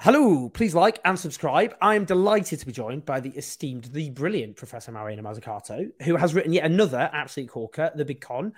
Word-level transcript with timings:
Hello, 0.00 0.48
please 0.48 0.76
like 0.76 1.00
and 1.04 1.18
subscribe. 1.18 1.74
I 1.82 1.96
am 1.96 2.04
delighted 2.04 2.60
to 2.60 2.66
be 2.66 2.70
joined 2.70 3.04
by 3.04 3.18
the 3.18 3.30
esteemed, 3.30 3.86
the 3.86 4.10
brilliant 4.10 4.54
Professor 4.54 4.92
Mariana 4.92 5.24
Mazzucato, 5.24 5.90
who 6.04 6.14
has 6.14 6.34
written 6.34 6.52
yet 6.52 6.66
another 6.66 7.10
absolute 7.12 7.48
corker, 7.48 7.90
The 7.96 8.04
Big 8.04 8.20
Con 8.20 8.52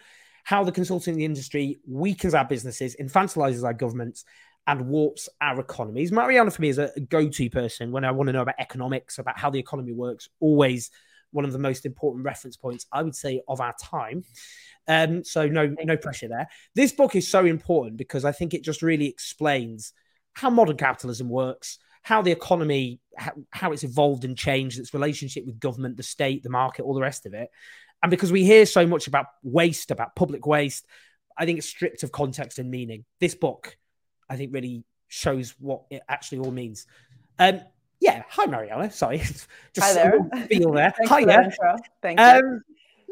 How 0.45 0.65
the 0.65 0.71
Consulting 0.73 1.23
Industry 1.23 1.81
Weakens 1.89 2.35
Our 2.35 2.45
Businesses, 2.45 2.95
Infantilizes 3.01 3.65
Our 3.65 3.73
Governments, 3.73 4.27
and 4.67 4.89
Warps 4.89 5.31
Our 5.41 5.61
Economies. 5.61 6.13
Mariana, 6.13 6.51
for 6.51 6.61
me, 6.61 6.69
is 6.69 6.77
a 6.77 6.93
go 7.09 7.31
to 7.31 7.49
person 7.49 7.91
when 7.91 8.05
I 8.05 8.11
want 8.11 8.29
to 8.29 8.35
know 8.35 8.43
about 8.43 8.57
economics, 8.59 9.19
about 9.19 9.39
how 9.39 9.49
the 9.49 9.59
economy 9.59 9.93
works, 9.93 10.29
always 10.41 10.91
one 11.31 11.47
of 11.47 11.53
the 11.53 11.59
most 11.59 11.87
important 11.87 12.23
reference 12.23 12.59
points, 12.59 12.85
I 12.93 13.03
would 13.03 13.17
say, 13.17 13.41
of 13.49 13.63
our 13.63 13.75
time. 13.81 14.25
Um, 14.87 15.25
so 15.25 15.49
no, 15.49 15.75
no 15.85 15.97
pressure 15.97 16.29
there. 16.29 16.49
This 16.75 16.93
book 16.93 17.17
is 17.17 17.27
so 17.27 17.47
important 17.47 17.97
because 17.97 18.27
I 18.27 18.33
think 18.33 18.53
it 18.53 18.63
just 18.63 18.83
really 18.83 19.07
explains 19.07 19.95
how 20.35 20.51
modern 20.51 20.77
capitalism 20.77 21.29
works, 21.29 21.79
how 22.03 22.23
the 22.23 22.31
economy, 22.31 23.01
how, 23.17 23.33
how, 23.51 23.73
it's 23.73 23.85
evolved 23.85 24.25
and 24.25 24.37
changed, 24.37 24.79
its 24.79 24.95
relationship 24.95 25.45
with 25.45 25.61
government, 25.61 25.97
the 25.97 26.03
state, 26.03 26.43
the 26.43 26.51
market, 26.51 26.83
all 26.83 26.95
the 26.95 27.01
rest 27.01 27.27
of 27.27 27.35
it. 27.35 27.51
And 28.03 28.11
because 28.11 28.33
we 28.33 28.45
hear 28.45 28.65
so 28.65 28.87
much 28.87 29.07
about 29.07 29.27
waste, 29.43 29.91
about 29.91 30.17
public 30.17 30.47
waste, 30.47 30.87
I 31.37 31.45
think 31.45 31.59
it's 31.59 31.69
stripped 31.69 32.03
of 32.03 32.13
context 32.13 32.59
and 32.59 32.71
meaning. 32.71 33.05
This 33.19 33.35
book, 33.35 33.77
I 34.29 34.37
think, 34.37 34.53
really 34.55 34.85
shows 35.09 35.55
what 35.59 35.83
it 35.91 36.03
actually 36.09 36.39
all 36.39 36.51
means. 36.51 36.87
Um, 37.39 37.61
yeah, 38.01 38.23
hi 38.29 38.47
Mariana. 38.47 38.91
Sorry, 38.91 39.19
just 39.19 39.47
hi 39.79 39.93
there. 39.93 40.47
Feel 40.49 40.73
there. 40.73 40.95
hi 41.05 41.25
there. 41.25 41.53
Thank 42.01 42.19
you. 42.19 42.25
Um, 42.25 42.63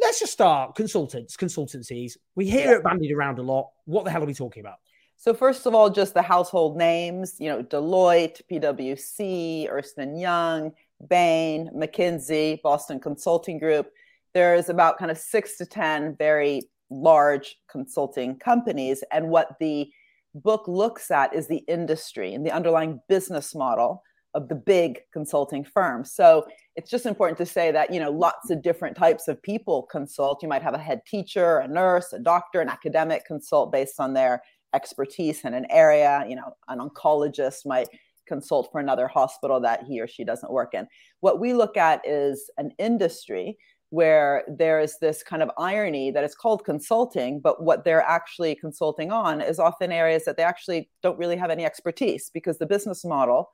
let's 0.00 0.20
just 0.20 0.32
start. 0.32 0.74
Consultants, 0.74 1.36
consultancies. 1.36 2.16
We 2.34 2.48
hear 2.48 2.70
yeah. 2.70 2.76
it 2.76 2.84
bandied 2.84 3.12
around 3.12 3.38
a 3.38 3.42
lot. 3.42 3.70
What 3.84 4.04
the 4.04 4.10
hell 4.10 4.22
are 4.22 4.26
we 4.26 4.34
talking 4.34 4.62
about? 4.62 4.78
So 5.20 5.34
first 5.34 5.66
of 5.66 5.74
all, 5.74 5.90
just 5.90 6.14
the 6.14 6.22
household 6.22 6.76
names, 6.76 7.34
you 7.40 7.48
know, 7.48 7.60
Deloitte, 7.60 8.40
PwC, 8.48 9.68
Ernst 9.68 9.98
& 10.06 10.16
Young, 10.16 10.70
Bain, 11.08 11.70
McKinsey, 11.74 12.62
Boston 12.62 13.00
Consulting 13.00 13.58
Group. 13.58 13.90
There's 14.32 14.68
about 14.68 14.96
kind 14.96 15.10
of 15.10 15.18
six 15.18 15.56
to 15.58 15.66
10 15.66 16.14
very 16.16 16.62
large 16.88 17.56
consulting 17.68 18.38
companies. 18.38 19.02
And 19.10 19.28
what 19.28 19.56
the 19.58 19.90
book 20.36 20.68
looks 20.68 21.10
at 21.10 21.34
is 21.34 21.48
the 21.48 21.64
industry 21.66 22.32
and 22.32 22.46
the 22.46 22.52
underlying 22.52 23.00
business 23.08 23.56
model 23.56 24.04
of 24.34 24.48
the 24.48 24.54
big 24.54 25.00
consulting 25.12 25.64
firms. 25.64 26.12
So 26.12 26.46
it's 26.76 26.90
just 26.90 27.06
important 27.06 27.38
to 27.38 27.46
say 27.46 27.72
that, 27.72 27.92
you 27.92 27.98
know, 27.98 28.12
lots 28.12 28.50
of 28.50 28.62
different 28.62 28.96
types 28.96 29.26
of 29.26 29.42
people 29.42 29.82
consult. 29.90 30.44
You 30.44 30.48
might 30.48 30.62
have 30.62 30.74
a 30.74 30.78
head 30.78 31.00
teacher, 31.06 31.58
a 31.58 31.66
nurse, 31.66 32.12
a 32.12 32.20
doctor, 32.20 32.60
an 32.60 32.68
academic 32.68 33.26
consult 33.26 33.72
based 33.72 33.98
on 33.98 34.14
their 34.14 34.42
expertise 34.74 35.44
in 35.44 35.54
an 35.54 35.66
area. 35.70 36.24
You 36.28 36.36
know, 36.36 36.54
an 36.68 36.78
oncologist 36.78 37.66
might 37.66 37.88
consult 38.26 38.68
for 38.70 38.80
another 38.80 39.08
hospital 39.08 39.60
that 39.60 39.84
he 39.84 40.00
or 40.00 40.06
she 40.06 40.24
doesn't 40.24 40.52
work 40.52 40.74
in. 40.74 40.86
What 41.20 41.40
we 41.40 41.54
look 41.54 41.76
at 41.76 42.06
is 42.06 42.50
an 42.58 42.72
industry 42.78 43.56
where 43.90 44.44
there 44.46 44.80
is 44.80 44.98
this 44.98 45.22
kind 45.22 45.42
of 45.42 45.50
irony 45.56 46.10
that 46.10 46.22
it's 46.22 46.34
called 46.34 46.64
consulting, 46.64 47.40
but 47.40 47.62
what 47.62 47.84
they're 47.84 48.02
actually 48.02 48.54
consulting 48.54 49.10
on 49.10 49.40
is 49.40 49.58
often 49.58 49.90
areas 49.90 50.24
that 50.26 50.36
they 50.36 50.42
actually 50.42 50.90
don't 51.02 51.18
really 51.18 51.36
have 51.36 51.50
any 51.50 51.64
expertise 51.64 52.30
because 52.32 52.58
the 52.58 52.66
business 52.66 53.02
model 53.04 53.50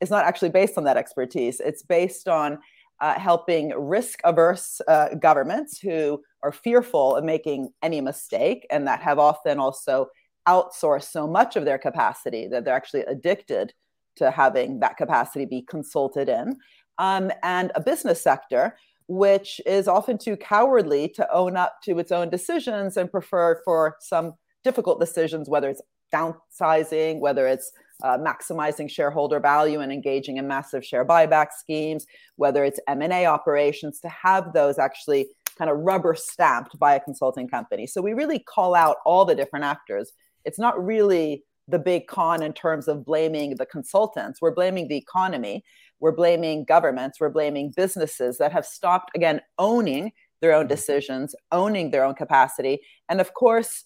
is 0.00 0.10
not 0.10 0.26
actually 0.26 0.50
based 0.50 0.76
on 0.76 0.84
that 0.84 0.98
expertise. 0.98 1.58
It's 1.60 1.82
based 1.82 2.28
on 2.28 2.58
uh, 3.00 3.18
helping 3.18 3.70
risk 3.70 4.20
averse 4.24 4.80
uh, 4.88 5.14
governments 5.14 5.78
who 5.78 6.22
are 6.42 6.52
fearful 6.52 7.16
of 7.16 7.24
making 7.24 7.70
any 7.82 8.00
mistake 8.00 8.66
and 8.70 8.86
that 8.86 9.00
have 9.00 9.18
often 9.18 9.58
also 9.58 10.08
outsource 10.48 11.04
so 11.04 11.26
much 11.26 11.56
of 11.56 11.64
their 11.64 11.78
capacity 11.78 12.48
that 12.48 12.64
they're 12.64 12.74
actually 12.74 13.02
addicted 13.02 13.74
to 14.16 14.30
having 14.30 14.80
that 14.80 14.96
capacity 14.96 15.44
be 15.44 15.62
consulted 15.62 16.28
in. 16.28 16.56
Um, 16.98 17.30
and 17.42 17.70
a 17.74 17.80
business 17.80 18.20
sector 18.20 18.74
which 19.08 19.60
is 19.64 19.88
often 19.88 20.18
too 20.18 20.36
cowardly 20.36 21.08
to 21.08 21.26
own 21.32 21.56
up 21.56 21.80
to 21.82 21.98
its 21.98 22.12
own 22.12 22.28
decisions 22.28 22.96
and 22.96 23.10
prefer 23.10 23.60
for 23.64 23.96
some 24.00 24.34
difficult 24.62 25.00
decisions, 25.00 25.48
whether 25.48 25.70
it's 25.70 25.80
downsizing, 26.14 27.18
whether 27.18 27.46
it's 27.46 27.72
uh, 28.04 28.18
maximizing 28.18 28.88
shareholder 28.88 29.40
value 29.40 29.80
and 29.80 29.90
engaging 29.90 30.36
in 30.36 30.46
massive 30.46 30.84
share 30.84 31.04
buyback 31.04 31.48
schemes, 31.58 32.06
whether 32.36 32.64
it's 32.64 32.78
M&A 32.86 33.26
operations, 33.26 33.98
to 34.00 34.08
have 34.08 34.52
those 34.52 34.78
actually 34.78 35.28
kind 35.56 35.70
of 35.70 35.78
rubber 35.78 36.14
stamped 36.14 36.78
by 36.78 36.94
a 36.94 37.00
consulting 37.00 37.48
company. 37.48 37.86
So 37.86 38.00
we 38.00 38.12
really 38.12 38.38
call 38.38 38.74
out 38.74 38.98
all 39.04 39.24
the 39.24 39.34
different 39.34 39.64
actors 39.64 40.12
it's 40.44 40.58
not 40.58 40.82
really 40.84 41.44
the 41.68 41.78
big 41.78 42.06
con 42.06 42.42
in 42.42 42.52
terms 42.52 42.88
of 42.88 43.04
blaming 43.04 43.56
the 43.56 43.66
consultants. 43.66 44.40
We're 44.40 44.54
blaming 44.54 44.88
the 44.88 44.96
economy. 44.96 45.64
We're 46.00 46.12
blaming 46.12 46.64
governments. 46.64 47.20
We're 47.20 47.28
blaming 47.30 47.72
businesses 47.76 48.38
that 48.38 48.52
have 48.52 48.64
stopped, 48.64 49.10
again, 49.14 49.42
owning 49.58 50.12
their 50.40 50.54
own 50.54 50.62
mm-hmm. 50.62 50.68
decisions, 50.68 51.34
owning 51.52 51.90
their 51.90 52.04
own 52.04 52.14
capacity. 52.14 52.80
And 53.08 53.20
of 53.20 53.34
course, 53.34 53.84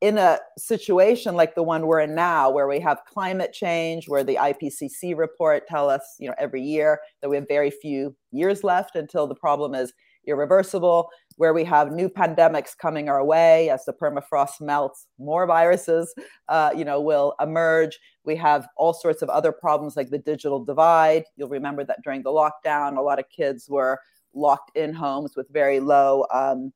in 0.00 0.16
a 0.16 0.38
situation 0.56 1.34
like 1.34 1.54
the 1.54 1.62
one 1.62 1.86
we're 1.86 2.00
in 2.00 2.14
now, 2.14 2.48
where 2.50 2.66
we 2.66 2.80
have 2.80 3.04
climate 3.06 3.52
change, 3.52 4.08
where 4.08 4.24
the 4.24 4.36
IPCC 4.36 5.14
report 5.16 5.66
tell 5.68 5.90
us, 5.90 6.16
you 6.18 6.26
know, 6.26 6.34
every 6.38 6.62
year 6.62 7.00
that 7.20 7.28
we 7.28 7.36
have 7.36 7.46
very 7.48 7.70
few 7.70 8.16
years 8.32 8.64
left 8.64 8.96
until 8.96 9.26
the 9.26 9.34
problem 9.34 9.74
is 9.74 9.92
irreversible, 10.26 11.10
where 11.36 11.54
we 11.54 11.64
have 11.64 11.92
new 11.92 12.08
pandemics 12.08 12.76
coming 12.76 13.08
our 13.08 13.24
way 13.24 13.70
as 13.70 13.84
the 13.84 13.92
permafrost 13.92 14.60
melts, 14.60 15.06
more 15.18 15.46
viruses, 15.46 16.14
uh, 16.48 16.70
you 16.76 16.84
know, 16.84 17.00
will 17.00 17.34
emerge. 17.40 17.98
We 18.24 18.36
have 18.36 18.68
all 18.76 18.92
sorts 18.92 19.22
of 19.22 19.30
other 19.30 19.52
problems 19.52 19.96
like 19.96 20.10
the 20.10 20.18
digital 20.18 20.64
divide. 20.64 21.24
You'll 21.36 21.48
remember 21.48 21.84
that 21.84 22.02
during 22.04 22.22
the 22.22 22.30
lockdown, 22.30 22.96
a 22.96 23.00
lot 23.00 23.18
of 23.18 23.24
kids 23.34 23.68
were 23.68 23.98
locked 24.34 24.76
in 24.76 24.92
homes 24.92 25.34
with 25.36 25.48
very 25.50 25.80
low 25.80 26.26
um, 26.32 26.72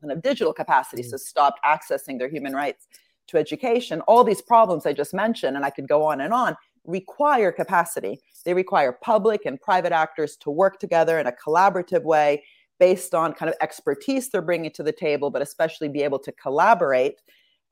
kind 0.00 0.12
of 0.12 0.22
digital 0.22 0.52
capacity, 0.52 1.02
so 1.02 1.16
stopped 1.16 1.60
accessing 1.64 2.18
their 2.18 2.28
human 2.28 2.52
rights 2.52 2.86
to 3.28 3.38
education. 3.38 4.00
All 4.02 4.24
these 4.24 4.42
problems 4.42 4.84
I 4.84 4.92
just 4.92 5.14
mentioned, 5.14 5.56
and 5.56 5.64
I 5.64 5.70
could 5.70 5.88
go 5.88 6.04
on 6.04 6.20
and 6.20 6.34
on, 6.34 6.56
require 6.84 7.52
capacity. 7.52 8.20
They 8.44 8.54
require 8.54 8.92
public 8.92 9.46
and 9.46 9.60
private 9.60 9.92
actors 9.92 10.36
to 10.38 10.50
work 10.50 10.80
together 10.80 11.18
in 11.18 11.28
a 11.28 11.32
collaborative 11.32 12.02
way 12.02 12.42
based 12.82 13.14
on 13.14 13.32
kind 13.32 13.48
of 13.48 13.54
expertise 13.60 14.28
they're 14.28 14.42
bringing 14.42 14.72
to 14.72 14.82
the 14.82 14.90
table, 14.90 15.30
but 15.30 15.40
especially 15.40 15.88
be 15.88 16.02
able 16.02 16.18
to 16.18 16.32
collaborate 16.32 17.20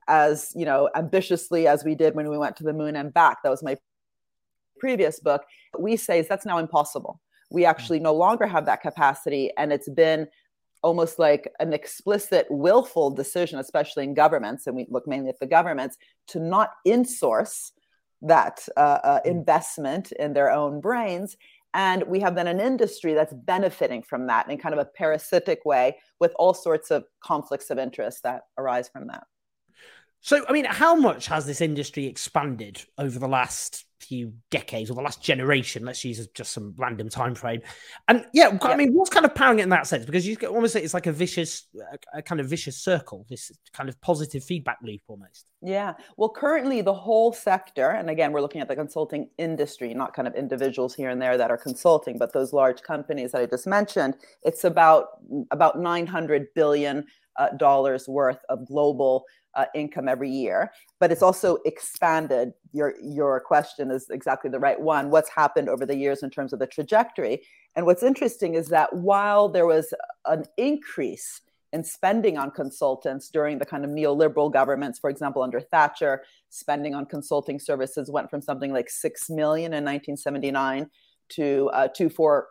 as 0.07 0.53
you 0.55 0.65
know 0.65 0.89
ambitiously 0.95 1.67
as 1.67 1.83
we 1.83 1.95
did 1.95 2.15
when 2.15 2.29
we 2.29 2.37
went 2.37 2.55
to 2.55 2.63
the 2.63 2.71
moon 2.71 2.95
and 2.95 3.13
back. 3.13 3.43
That 3.43 3.49
was 3.49 3.61
my 3.61 3.75
previous 4.79 5.19
book. 5.19 5.41
We 5.77 5.97
say 5.97 6.19
is 6.19 6.29
that's 6.29 6.45
now 6.45 6.59
impossible. 6.59 7.19
We 7.51 7.65
actually 7.65 7.99
no 7.99 8.13
longer 8.13 8.47
have 8.47 8.65
that 8.67 8.81
capacity, 8.81 9.51
and 9.57 9.73
it's 9.73 9.89
been 9.89 10.29
almost 10.81 11.19
like 11.19 11.51
an 11.59 11.73
explicit 11.73 12.47
willful 12.49 13.11
decision 13.11 13.59
especially 13.59 14.03
in 14.03 14.15
governments 14.15 14.65
and 14.65 14.75
we 14.75 14.87
look 14.89 15.05
mainly 15.07 15.29
at 15.29 15.39
the 15.39 15.45
governments 15.45 15.95
to 16.25 16.39
not 16.39 16.69
insource 16.87 17.69
that 18.23 18.67
uh, 18.75 18.99
uh, 19.03 19.19
mm. 19.19 19.25
investment 19.25 20.11
in 20.13 20.33
their 20.33 20.49
own 20.49 20.81
brains 20.81 21.37
and 21.73 22.03
we 22.03 22.19
have 22.19 22.35
then 22.35 22.47
an 22.47 22.59
industry 22.59 23.13
that's 23.13 23.33
benefiting 23.33 24.03
from 24.03 24.27
that 24.27 24.49
in 24.49 24.57
kind 24.57 24.73
of 24.73 24.79
a 24.79 24.85
parasitic 24.85 25.63
way 25.65 25.97
with 26.19 26.33
all 26.37 26.53
sorts 26.53 26.91
of 26.91 27.05
conflicts 27.23 27.69
of 27.69 27.77
interest 27.77 28.23
that 28.23 28.43
arise 28.57 28.89
from 28.89 29.07
that. 29.07 29.23
So, 30.23 30.45
I 30.47 30.53
mean, 30.53 30.65
how 30.65 30.95
much 30.95 31.25
has 31.27 31.47
this 31.47 31.61
industry 31.61 32.05
expanded 32.05 32.83
over 32.99 33.17
the 33.17 33.27
last 33.27 33.85
few 33.99 34.33
decades 34.51 34.91
or 34.91 34.93
the 34.93 35.01
last 35.01 35.23
generation? 35.23 35.83
Let's 35.83 36.05
use 36.05 36.27
just 36.35 36.51
some 36.53 36.75
random 36.77 37.09
time 37.09 37.33
frame. 37.33 37.61
And 38.07 38.25
yeah, 38.31 38.55
I 38.61 38.75
mean, 38.75 38.93
what's 38.93 39.09
kind 39.09 39.25
of 39.25 39.33
powering 39.33 39.57
it 39.57 39.63
in 39.63 39.69
that 39.69 39.87
sense? 39.87 40.05
Because 40.05 40.27
you 40.27 40.37
almost 40.47 40.73
say 40.73 40.83
it's 40.83 40.93
like 40.93 41.07
a 41.07 41.11
vicious, 41.11 41.67
a 42.13 42.21
kind 42.21 42.39
of 42.39 42.45
vicious 42.45 42.77
circle, 42.77 43.25
this 43.29 43.51
kind 43.73 43.89
of 43.89 43.99
positive 44.01 44.43
feedback 44.43 44.77
loop 44.83 45.01
almost. 45.07 45.49
Yeah. 45.63 45.95
Well, 46.17 46.29
currently 46.29 46.81
the 46.81 46.93
whole 46.93 47.33
sector, 47.33 47.89
and 47.89 48.07
again, 48.07 48.31
we're 48.31 48.41
looking 48.41 48.61
at 48.61 48.67
the 48.67 48.75
consulting 48.75 49.27
industry, 49.39 49.91
not 49.95 50.13
kind 50.13 50.27
of 50.27 50.35
individuals 50.35 50.93
here 50.93 51.09
and 51.09 51.19
there 51.19 51.35
that 51.35 51.49
are 51.49 51.57
consulting, 51.57 52.19
but 52.19 52.31
those 52.31 52.53
large 52.53 52.83
companies 52.83 53.31
that 53.31 53.41
I 53.41 53.47
just 53.47 53.65
mentioned. 53.65 54.17
It's 54.43 54.65
about 54.65 55.07
about 55.49 55.79
900 55.79 56.53
billion 56.53 57.07
uh, 57.37 57.49
dollars 57.57 58.07
worth 58.07 58.39
of 58.49 58.67
global 58.67 59.25
uh, 59.55 59.65
income 59.75 60.07
every 60.07 60.29
year, 60.29 60.71
but 60.99 61.11
it's 61.11 61.21
also 61.21 61.57
expanded. 61.65 62.53
Your 62.71 62.93
your 63.01 63.39
question 63.39 63.91
is 63.91 64.09
exactly 64.09 64.49
the 64.49 64.59
right 64.59 64.79
one. 64.79 65.09
What's 65.09 65.29
happened 65.29 65.69
over 65.69 65.85
the 65.85 65.95
years 65.95 66.23
in 66.23 66.29
terms 66.29 66.53
of 66.53 66.59
the 66.59 66.67
trajectory? 66.67 67.41
And 67.75 67.85
what's 67.85 68.03
interesting 68.03 68.55
is 68.55 68.67
that 68.67 68.93
while 68.95 69.49
there 69.49 69.65
was 69.65 69.93
an 70.25 70.45
increase 70.57 71.41
in 71.73 71.83
spending 71.83 72.37
on 72.37 72.51
consultants 72.51 73.29
during 73.29 73.57
the 73.57 73.65
kind 73.65 73.85
of 73.85 73.91
neoliberal 73.91 74.51
governments, 74.51 74.99
for 74.99 75.09
example, 75.09 75.41
under 75.41 75.61
Thatcher, 75.61 76.23
spending 76.49 76.93
on 76.93 77.05
consulting 77.05 77.59
services 77.59 78.11
went 78.11 78.29
from 78.29 78.41
something 78.41 78.73
like 78.73 78.89
six 78.89 79.29
million 79.29 79.73
in 79.73 79.85
1979 79.85 80.89
to 81.29 81.69
uh, 81.73 81.87
two 81.87 82.09
four, 82.09 82.47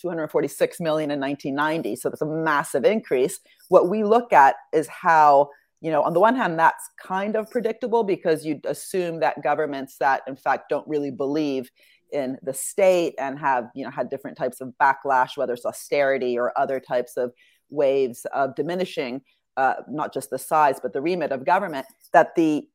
246 0.00 0.80
million 0.80 1.10
in 1.10 1.20
1990. 1.20 1.96
So 1.96 2.10
that's 2.10 2.22
a 2.22 2.26
massive 2.26 2.84
increase. 2.84 3.38
What 3.68 3.88
we 3.88 4.02
look 4.02 4.32
at 4.32 4.56
is 4.72 4.88
how 4.88 5.50
you 5.84 5.90
know, 5.90 6.02
on 6.02 6.14
the 6.14 6.20
one 6.20 6.34
hand, 6.34 6.58
that's 6.58 6.88
kind 6.98 7.36
of 7.36 7.50
predictable 7.50 8.04
because 8.04 8.46
you'd 8.46 8.64
assume 8.64 9.20
that 9.20 9.42
governments 9.42 9.98
that, 9.98 10.22
in 10.26 10.34
fact, 10.34 10.70
don't 10.70 10.88
really 10.88 11.10
believe 11.10 11.70
in 12.10 12.38
the 12.42 12.54
state 12.54 13.14
and 13.18 13.38
have, 13.38 13.68
you 13.74 13.84
know, 13.84 13.90
had 13.90 14.08
different 14.08 14.38
types 14.38 14.62
of 14.62 14.72
backlash, 14.82 15.36
whether 15.36 15.52
it's 15.52 15.66
austerity 15.66 16.38
or 16.38 16.58
other 16.58 16.80
types 16.80 17.18
of 17.18 17.34
waves 17.68 18.24
of 18.32 18.54
diminishing, 18.54 19.20
uh, 19.58 19.74
not 19.86 20.14
just 20.14 20.30
the 20.30 20.38
size 20.38 20.80
but 20.80 20.94
the 20.94 21.02
remit 21.02 21.32
of 21.32 21.44
government, 21.44 21.86
that 22.14 22.34
the 22.34 22.66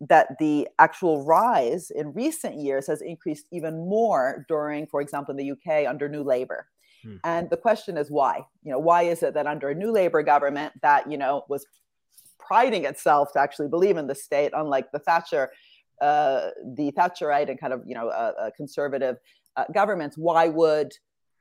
that 0.00 0.28
the 0.38 0.66
actual 0.78 1.26
rise 1.26 1.90
in 1.90 2.14
recent 2.14 2.54
years 2.54 2.86
has 2.86 3.02
increased 3.02 3.46
even 3.52 3.86
more 3.86 4.46
during, 4.48 4.86
for 4.86 5.02
example, 5.02 5.36
in 5.36 5.36
the 5.36 5.52
UK 5.52 5.86
under 5.86 6.08
New 6.08 6.22
Labour. 6.22 6.66
Hmm. 7.02 7.16
And 7.24 7.50
the 7.50 7.56
question 7.58 7.98
is 7.98 8.10
why? 8.10 8.46
You 8.62 8.72
know, 8.72 8.78
why 8.78 9.02
is 9.02 9.22
it 9.22 9.34
that 9.34 9.46
under 9.46 9.68
a 9.68 9.74
New 9.74 9.92
Labour 9.92 10.22
government 10.22 10.72
that 10.80 11.10
you 11.10 11.18
know 11.18 11.44
was 11.50 11.66
priding 12.46 12.84
itself 12.84 13.32
to 13.32 13.40
actually 13.40 13.68
believe 13.68 13.96
in 13.96 14.06
the 14.06 14.14
state, 14.14 14.52
unlike 14.54 14.90
the 14.92 14.98
Thatcher, 15.00 15.50
uh, 16.00 16.50
the 16.74 16.92
Thatcherite 16.92 17.48
and 17.48 17.60
kind 17.60 17.72
of 17.72 17.82
you 17.86 17.94
know 17.94 18.08
uh, 18.08 18.50
conservative 18.56 19.16
uh, 19.56 19.64
governments. 19.72 20.16
Why 20.16 20.48
would 20.48 20.92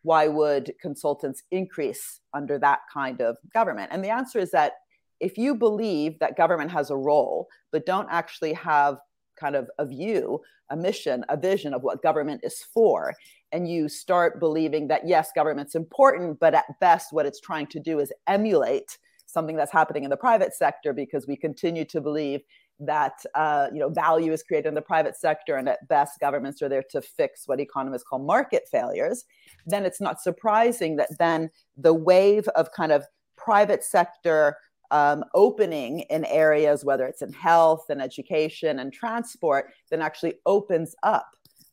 why 0.03 0.27
would 0.27 0.71
consultants 0.81 1.43
increase 1.51 2.21
under 2.33 2.59
that 2.59 2.79
kind 2.93 3.21
of 3.21 3.37
government? 3.53 3.89
And 3.91 4.03
the 4.03 4.09
answer 4.09 4.39
is 4.39 4.51
that 4.51 4.73
if 5.19 5.37
you 5.37 5.55
believe 5.55 6.19
that 6.19 6.37
government 6.37 6.71
has 6.71 6.91
a 6.91 6.95
role, 6.95 7.47
but 7.71 7.85
don't 7.85 8.07
actually 8.11 8.53
have 8.53 8.97
kind 9.39 9.55
of 9.55 9.69
a 9.79 9.85
view, 9.85 10.41
a 10.69 10.77
mission, 10.77 11.25
a 11.29 11.37
vision 11.37 11.73
of 11.73 11.81
what 11.81 12.03
government 12.03 12.41
is 12.43 12.63
for, 12.73 13.13
and 13.51 13.69
you 13.69 13.87
start 13.89 14.39
believing 14.39 14.87
that 14.89 15.07
yes, 15.07 15.29
government's 15.35 15.75
important, 15.75 16.39
but 16.39 16.53
at 16.53 16.65
best, 16.79 17.11
what 17.11 17.25
it's 17.25 17.39
trying 17.39 17.67
to 17.67 17.79
do 17.79 17.99
is 17.99 18.11
emulate 18.27 18.97
something 19.35 19.57
that's 19.57 19.71
happening 19.71 20.03
in 20.05 20.09
the 20.09 20.17
private 20.17 20.53
sector 20.55 20.93
because 20.93 21.27
we 21.27 21.35
continue 21.35 21.85
to 21.85 21.99
believe 22.01 22.41
that 22.79 23.17
uh, 23.35 23.67
you 23.71 23.79
know 23.79 23.89
value 23.89 24.31
is 24.31 24.41
created 24.41 24.69
in 24.69 24.73
the 24.73 24.81
private 24.81 25.15
sector 25.15 25.57
and 25.57 25.67
at 25.69 25.87
best 25.87 26.19
governments 26.19 26.61
are 26.61 26.69
there 26.69 26.83
to 26.89 27.01
fix 27.01 27.43
what 27.47 27.59
economists 27.59 28.03
call 28.03 28.19
market 28.19 28.63
failures 28.71 29.25
then 29.67 29.85
it's 29.85 30.01
not 30.01 30.21
surprising 30.21 30.95
that 30.95 31.09
then 31.19 31.49
the 31.77 31.93
wave 31.93 32.47
of 32.49 32.71
kind 32.71 32.91
of 32.91 33.05
private 33.35 33.83
sector 33.83 34.57
um, 34.91 35.23
opening 35.33 36.01
in 36.15 36.25
areas 36.25 36.85
whether 36.85 37.05
it's 37.05 37.21
in 37.21 37.33
health 37.33 37.85
and 37.89 38.01
education 38.01 38.79
and 38.79 38.93
transport 38.93 39.71
then 39.89 40.01
actually 40.01 40.35
opens 40.45 40.95
up 41.03 41.29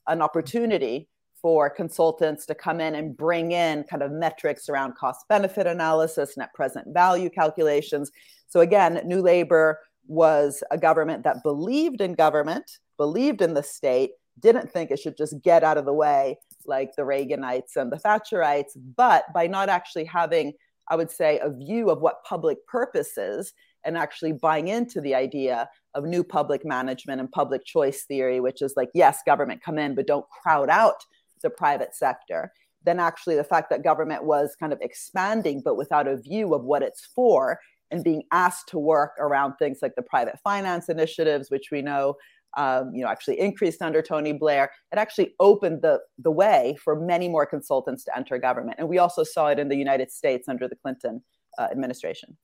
an 0.09 0.21
opportunity 0.21 1.09
for 1.43 1.69
consultants 1.69 2.47
to 2.47 2.55
come 2.55 2.81
in 2.81 2.95
and 2.95 3.17
bring 3.17 3.53
in 3.53 3.85
kind 3.85 4.03
of 4.03 4.13
metrics 4.13 4.69
around 4.69 4.95
cost 4.97 5.27
benefit 5.29 5.67
analysis, 5.67 6.37
net 6.37 6.55
present 6.55 6.87
value 6.95 7.29
calculations. 7.29 8.11
So, 8.49 8.61
again, 8.61 9.03
New 9.05 9.21
Labor 9.21 9.81
was 10.07 10.63
a 10.71 10.79
government 10.79 11.25
that 11.25 11.43
believed 11.43 12.01
in 12.01 12.15
government, 12.15 12.79
believed 12.97 13.43
in 13.43 13.55
the 13.55 13.63
state, 13.63 14.13
didn't 14.41 14.71
think 14.71 14.91
it 14.91 14.99
should 14.99 15.17
just 15.17 15.35
get 15.43 15.65
out 15.65 15.79
of 15.79 15.85
the 15.85 15.93
way 15.93 16.39
like 16.65 16.95
the 16.97 17.03
Reaganites 17.03 17.77
and 17.77 17.91
the 17.91 17.97
Thatcherites, 17.97 18.77
but 18.97 19.25
by 19.35 19.47
not 19.47 19.69
actually 19.69 20.05
having, 20.05 20.53
I 20.89 20.97
would 20.97 21.11
say, 21.11 21.41
a 21.41 21.51
view 21.51 21.91
of 21.91 22.01
what 22.01 22.25
public 22.25 22.65
purpose 22.67 23.19
is 23.19 23.53
and 23.85 23.97
actually 23.97 24.33
buying 24.33 24.69
into 24.69 25.01
the 25.01 25.15
idea 25.15 25.69
of 25.95 26.05
new 26.05 26.23
public 26.23 26.65
management 26.65 27.21
and 27.21 27.31
public 27.31 27.65
choice 27.65 28.05
theory, 28.05 28.39
which 28.39 28.63
is 28.63 28.75
like, 28.77 28.91
yes, 28.95 29.19
government 29.27 29.63
come 29.63 29.79
in, 29.79 29.95
but 29.97 30.07
don't 30.07 30.27
crowd 30.29 30.71
out 30.71 31.05
the 31.43 31.51
private 31.51 31.95
sector, 31.95 32.53
then 32.85 32.99
actually 32.99 33.37
the 33.37 33.45
fact 33.45 33.71
that 33.71 33.85
government 33.85 34.25
was 34.25 34.57
kind 34.59 34.73
of 34.73 34.81
expanding, 34.81 35.63
but 35.65 35.77
without 35.77 36.09
a 36.09 36.17
view 36.17 36.55
of 36.55 36.65
what 36.65 36.83
it's 36.83 37.05
for, 37.15 37.59
and 37.93 38.03
being 38.03 38.23
asked 38.33 38.69
to 38.69 38.79
work 38.79 39.13
around 39.21 39.55
things 39.59 39.79
like 39.83 39.95
the 39.95 40.03
private 40.03 40.39
finance 40.43 40.89
initiatives, 40.89 41.51
which 41.51 41.69
we 41.71 41.83
know, 41.83 42.15
um, 42.57 42.91
you 42.95 43.03
know, 43.03 43.09
actually 43.09 43.39
increased 43.39 43.83
under 43.83 44.03
Tony 44.03 44.33
Blair. 44.33 44.71
It 44.93 44.99
actually 44.99 45.35
opened 45.39 45.83
the 45.83 46.01
the 46.19 46.31
way 46.31 46.77
for 46.83 46.99
many 46.99 47.29
more 47.29 47.47
consultants 47.47 48.05
to 48.05 48.17
enter 48.17 48.39
government, 48.39 48.77
and 48.79 48.89
we 48.89 48.99
also 48.99 49.23
saw 49.23 49.49
it 49.49 49.59
in 49.59 49.69
the 49.69 49.77
United 49.77 50.11
States 50.11 50.49
under 50.49 50.67
the 50.69 50.77
Clinton 50.77 51.23
uh, 51.59 51.69
administration. 51.71 52.37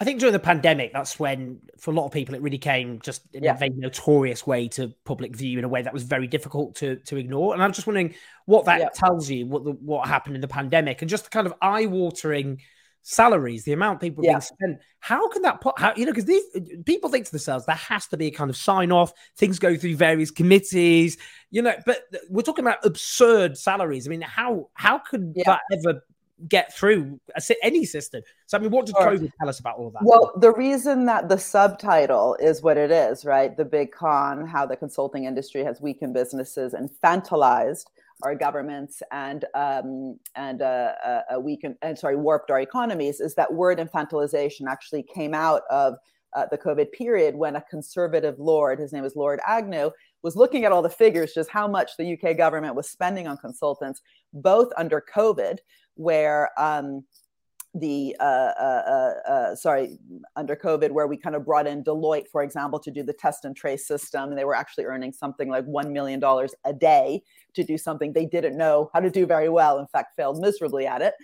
I 0.00 0.04
think 0.04 0.20
during 0.20 0.32
the 0.32 0.38
pandemic, 0.38 0.92
that's 0.92 1.18
when, 1.18 1.60
for 1.78 1.90
a 1.90 1.94
lot 1.94 2.06
of 2.06 2.12
people, 2.12 2.34
it 2.34 2.42
really 2.42 2.58
came 2.58 3.00
just 3.00 3.22
in 3.32 3.44
yeah. 3.44 3.54
a 3.54 3.58
very 3.58 3.70
notorious 3.70 4.46
way 4.46 4.68
to 4.68 4.94
public 5.04 5.34
view 5.34 5.58
in 5.58 5.64
a 5.64 5.68
way 5.68 5.82
that 5.82 5.92
was 5.92 6.04
very 6.04 6.26
difficult 6.26 6.76
to 6.76 6.96
to 6.96 7.16
ignore. 7.16 7.54
And 7.54 7.62
I'm 7.62 7.72
just 7.72 7.86
wondering 7.86 8.14
what 8.46 8.64
that 8.66 8.80
yeah. 8.80 8.88
tells 8.94 9.28
you, 9.28 9.46
what 9.46 9.64
the, 9.64 9.72
what 9.72 10.06
happened 10.06 10.36
in 10.36 10.40
the 10.40 10.48
pandemic, 10.48 11.02
and 11.02 11.10
just 11.10 11.24
the 11.24 11.30
kind 11.30 11.46
of 11.46 11.54
eye 11.60 11.86
watering 11.86 12.60
salaries, 13.02 13.64
the 13.64 13.72
amount 13.72 14.00
people 14.00 14.22
yeah. 14.22 14.32
being 14.32 14.40
spent. 14.40 14.78
How 15.00 15.28
can 15.28 15.42
that 15.42 15.60
put? 15.60 15.78
How 15.78 15.92
you 15.96 16.04
know? 16.04 16.12
Because 16.12 16.26
these 16.26 16.44
people 16.84 17.10
think 17.10 17.24
to 17.26 17.30
themselves, 17.30 17.66
there 17.66 17.76
has 17.76 18.06
to 18.08 18.16
be 18.16 18.26
a 18.26 18.30
kind 18.30 18.50
of 18.50 18.56
sign 18.56 18.92
off. 18.92 19.12
Things 19.36 19.58
go 19.58 19.76
through 19.76 19.96
various 19.96 20.30
committees, 20.30 21.16
you 21.50 21.62
know. 21.62 21.74
But 21.86 22.02
we're 22.28 22.42
talking 22.42 22.64
about 22.64 22.84
absurd 22.84 23.56
salaries. 23.56 24.06
I 24.06 24.10
mean, 24.10 24.20
how 24.20 24.68
how 24.74 24.98
could 24.98 25.34
that 25.44 25.60
ever 25.72 26.02
get 26.46 26.74
through 26.74 27.18
any 27.62 27.84
system. 27.84 28.22
So, 28.46 28.56
I 28.56 28.60
mean, 28.60 28.70
what 28.70 28.86
did 28.86 28.94
sure. 28.96 29.12
COVID 29.12 29.32
tell 29.38 29.48
us 29.48 29.58
about 29.58 29.78
all 29.78 29.90
that? 29.90 30.02
Well, 30.04 30.32
the 30.36 30.52
reason 30.52 31.06
that 31.06 31.28
the 31.28 31.38
subtitle 31.38 32.36
is 32.40 32.62
what 32.62 32.76
it 32.76 32.90
is, 32.90 33.24
right? 33.24 33.56
The 33.56 33.64
big 33.64 33.92
con, 33.92 34.46
how 34.46 34.66
the 34.66 34.76
consulting 34.76 35.24
industry 35.24 35.64
has 35.64 35.80
weakened 35.80 36.14
businesses, 36.14 36.74
infantilized 36.74 37.86
our 38.22 38.34
governments, 38.34 39.02
and 39.12 39.44
um, 39.54 40.18
and 40.34 40.62
uh, 40.62 40.92
uh, 41.04 41.40
weakened 41.40 41.76
and 41.82 41.98
sorry, 41.98 42.16
warped 42.16 42.50
our 42.50 42.60
economies. 42.60 43.20
Is 43.20 43.34
that 43.34 43.52
word 43.52 43.78
infantilization 43.78 44.62
actually 44.68 45.04
came 45.04 45.34
out 45.34 45.62
of 45.70 45.94
uh, 46.34 46.46
the 46.50 46.58
COVID 46.58 46.92
period 46.92 47.34
when 47.34 47.56
a 47.56 47.62
conservative 47.62 48.38
lord, 48.38 48.78
his 48.78 48.92
name 48.92 49.02
was 49.02 49.16
Lord 49.16 49.40
Agnew, 49.46 49.90
was 50.22 50.36
looking 50.36 50.64
at 50.64 50.72
all 50.72 50.82
the 50.82 50.90
figures, 50.90 51.32
just 51.32 51.50
how 51.50 51.66
much 51.66 51.92
the 51.96 52.12
UK 52.14 52.36
government 52.36 52.74
was 52.74 52.90
spending 52.90 53.26
on 53.26 53.36
consultants, 53.38 54.02
both 54.32 54.68
under 54.76 55.02
COVID, 55.14 55.58
where 55.98 56.50
um, 56.58 57.04
the 57.74 58.16
uh, 58.20 58.22
uh, 58.22 58.82
uh, 59.28 59.30
uh, 59.30 59.54
sorry 59.54 59.98
under 60.36 60.56
COVID, 60.56 60.90
where 60.90 61.06
we 61.06 61.16
kind 61.16 61.36
of 61.36 61.44
brought 61.44 61.66
in 61.66 61.82
Deloitte, 61.82 62.28
for 62.28 62.42
example, 62.42 62.78
to 62.78 62.90
do 62.90 63.02
the 63.02 63.12
test 63.12 63.44
and 63.44 63.54
trace 63.54 63.86
system, 63.86 64.30
and 64.30 64.38
they 64.38 64.44
were 64.44 64.54
actually 64.54 64.84
earning 64.84 65.12
something 65.12 65.48
like 65.48 65.64
one 65.64 65.92
million 65.92 66.20
dollars 66.20 66.54
a 66.64 66.72
day 66.72 67.20
to 67.54 67.64
do 67.64 67.76
something 67.76 68.12
they 68.12 68.26
didn't 68.26 68.56
know 68.56 68.90
how 68.94 69.00
to 69.00 69.10
do 69.10 69.26
very 69.26 69.48
well. 69.48 69.78
In 69.78 69.86
fact, 69.88 70.16
failed 70.16 70.40
miserably 70.40 70.86
at 70.86 71.02
it. 71.02 71.14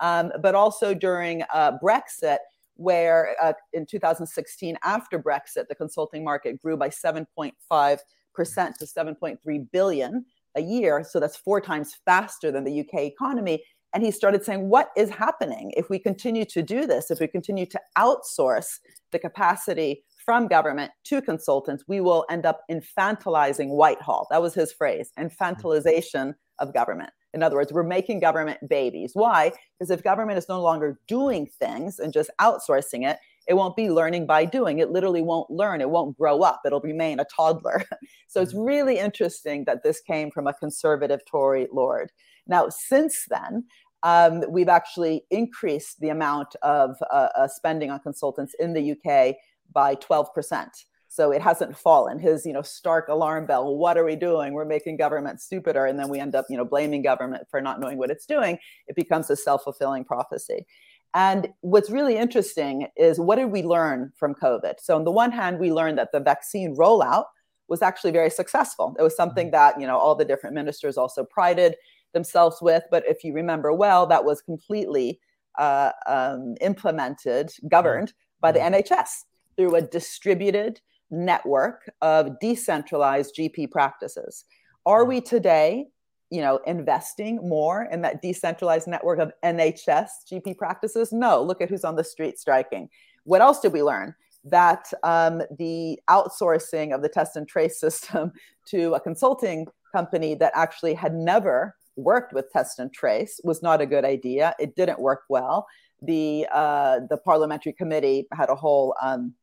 Um, 0.00 0.32
but 0.42 0.54
also 0.54 0.92
during 0.92 1.44
uh, 1.52 1.78
Brexit, 1.82 2.38
where 2.74 3.36
uh, 3.40 3.52
in 3.72 3.86
2016, 3.86 4.76
after 4.82 5.18
Brexit, 5.18 5.68
the 5.68 5.76
consulting 5.76 6.24
market 6.24 6.60
grew 6.60 6.76
by 6.76 6.88
7.5 6.88 7.98
percent 8.34 8.76
to 8.80 8.84
7.3 8.84 9.70
billion 9.70 10.24
a 10.56 10.60
year. 10.60 11.04
So 11.08 11.20
that's 11.20 11.36
four 11.36 11.60
times 11.60 11.96
faster 12.04 12.50
than 12.50 12.64
the 12.64 12.80
UK 12.80 13.02
economy. 13.02 13.64
And 13.94 14.02
he 14.02 14.10
started 14.10 14.44
saying, 14.44 14.68
What 14.68 14.90
is 14.96 15.08
happening 15.08 15.72
if 15.76 15.88
we 15.88 15.98
continue 15.98 16.44
to 16.46 16.62
do 16.62 16.86
this? 16.86 17.10
If 17.10 17.20
we 17.20 17.28
continue 17.28 17.66
to 17.66 17.80
outsource 17.96 18.80
the 19.12 19.18
capacity 19.18 20.04
from 20.24 20.48
government 20.48 20.90
to 21.04 21.22
consultants, 21.22 21.84
we 21.86 22.00
will 22.00 22.26
end 22.28 22.44
up 22.44 22.62
infantilizing 22.70 23.68
Whitehall. 23.68 24.26
That 24.30 24.42
was 24.42 24.54
his 24.54 24.72
phrase 24.72 25.12
infantilization 25.18 26.34
of 26.58 26.74
government. 26.74 27.10
In 27.34 27.42
other 27.42 27.56
words, 27.56 27.72
we're 27.72 27.82
making 27.82 28.20
government 28.20 28.58
babies. 28.68 29.10
Why? 29.14 29.52
Because 29.78 29.90
if 29.90 30.02
government 30.02 30.38
is 30.38 30.48
no 30.48 30.60
longer 30.62 30.98
doing 31.08 31.48
things 31.58 31.98
and 31.98 32.12
just 32.12 32.30
outsourcing 32.40 33.08
it, 33.08 33.18
it 33.46 33.54
won't 33.54 33.76
be 33.76 33.90
learning 33.90 34.26
by 34.26 34.44
doing. 34.44 34.78
It 34.78 34.90
literally 34.90 35.20
won't 35.20 35.50
learn. 35.50 35.80
It 35.80 35.90
won't 35.90 36.16
grow 36.16 36.42
up. 36.42 36.62
It'll 36.64 36.80
remain 36.80 37.20
a 37.20 37.24
toddler. 37.24 37.84
so 38.28 38.40
it's 38.40 38.54
mm-hmm. 38.54 38.62
really 38.62 38.98
interesting 38.98 39.64
that 39.66 39.82
this 39.82 40.00
came 40.00 40.30
from 40.30 40.46
a 40.46 40.54
conservative 40.54 41.20
Tory 41.26 41.68
lord. 41.72 42.10
Now, 42.46 42.68
since 42.68 43.24
then, 43.28 43.64
um, 44.04 44.44
we've 44.48 44.68
actually 44.68 45.24
increased 45.30 45.98
the 45.98 46.10
amount 46.10 46.54
of 46.62 46.96
uh, 47.10 47.28
uh, 47.34 47.48
spending 47.48 47.90
on 47.90 47.98
consultants 48.00 48.54
in 48.60 48.74
the 48.74 48.92
UK 48.92 49.34
by 49.72 49.96
12%. 49.96 50.68
So 51.08 51.30
it 51.30 51.40
hasn't 51.40 51.76
fallen. 51.76 52.18
His, 52.18 52.44
you 52.44 52.52
know, 52.52 52.60
stark 52.60 53.08
alarm 53.08 53.46
bell. 53.46 53.76
What 53.76 53.96
are 53.96 54.04
we 54.04 54.14
doing? 54.14 54.52
We're 54.52 54.64
making 54.64 54.98
government 54.98 55.40
stupider, 55.40 55.86
and 55.86 55.98
then 55.98 56.08
we 56.08 56.20
end 56.20 56.34
up, 56.34 56.46
you 56.50 56.56
know, 56.56 56.64
blaming 56.64 57.02
government 57.02 57.44
for 57.50 57.60
not 57.60 57.80
knowing 57.80 57.98
what 57.98 58.10
it's 58.10 58.26
doing. 58.26 58.58
It 58.88 58.96
becomes 58.96 59.30
a 59.30 59.36
self 59.36 59.62
fulfilling 59.62 60.04
prophecy. 60.04 60.66
And 61.14 61.48
what's 61.60 61.88
really 61.88 62.16
interesting 62.16 62.88
is 62.96 63.20
what 63.20 63.36
did 63.36 63.52
we 63.52 63.62
learn 63.62 64.12
from 64.16 64.34
COVID? 64.34 64.80
So, 64.80 64.96
on 64.96 65.04
the 65.04 65.12
one 65.12 65.30
hand, 65.30 65.60
we 65.60 65.72
learned 65.72 65.98
that 65.98 66.10
the 66.10 66.18
vaccine 66.18 66.76
rollout 66.76 67.26
was 67.68 67.80
actually 67.80 68.10
very 68.10 68.30
successful. 68.30 68.96
It 68.98 69.02
was 69.02 69.16
something 69.16 69.46
mm-hmm. 69.46 69.52
that 69.52 69.80
you 69.80 69.86
know 69.86 69.96
all 69.96 70.16
the 70.16 70.24
different 70.24 70.54
ministers 70.54 70.98
also 70.98 71.24
prided 71.24 71.76
themselves 72.14 72.62
with. 72.62 72.84
But 72.90 73.04
if 73.06 73.22
you 73.22 73.34
remember 73.34 73.72
well, 73.72 74.06
that 74.06 74.24
was 74.24 74.40
completely 74.40 75.20
uh, 75.58 75.92
um, 76.06 76.54
implemented, 76.60 77.52
governed 77.68 78.14
by 78.40 78.52
the. 78.52 78.60
NHS 78.60 79.24
through 79.56 79.76
a 79.76 79.82
distributed 79.82 80.80
network 81.10 81.90
of 82.00 82.40
decentralized 82.40 83.36
GP 83.38 83.70
practices. 83.70 84.44
Are 84.86 85.04
we 85.04 85.20
today 85.20 85.86
you 86.34 86.40
know, 86.40 86.58
investing 86.66 87.36
more 87.48 87.84
in 87.92 88.02
that 88.02 88.20
decentralized 88.20 88.88
network 88.88 89.20
of 89.20 89.32
NHS 89.44 90.08
GP 90.32 90.58
practices? 90.58 91.12
No. 91.12 91.40
Look 91.40 91.60
at 91.60 91.70
who's 91.70 91.84
on 91.84 91.94
the 91.94 92.02
street 92.02 92.40
striking. 92.40 92.88
What 93.22 93.40
else 93.40 93.60
did 93.60 93.72
we 93.72 93.84
learn? 93.84 94.16
That 94.42 94.92
um, 95.04 95.42
the 95.58 96.00
outsourcing 96.10 96.92
of 96.92 97.02
the 97.02 97.08
test 97.08 97.36
and 97.36 97.46
trace 97.46 97.78
system 97.86 98.32
to 98.66 98.94
a 98.94 99.00
consulting 99.00 99.66
company 99.92 100.34
that 100.34 100.52
actually 100.56 100.94
had 100.94 101.14
never 101.14 101.76
worked 101.96 102.32
with 102.32 102.50
test 102.52 102.78
and 102.78 102.92
trace 102.92 103.40
was 103.44 103.62
not 103.62 103.80
a 103.80 103.86
good 103.86 104.04
idea. 104.04 104.54
It 104.58 104.76
didn't 104.76 105.00
work 105.00 105.22
well. 105.28 105.66
The 106.02 106.46
uh, 106.52 107.00
the 107.08 107.18
parliamentary 107.18 107.72
committee 107.72 108.26
had 108.32 108.50
a 108.50 108.54
whole 108.54 108.94
um, 109.00 109.34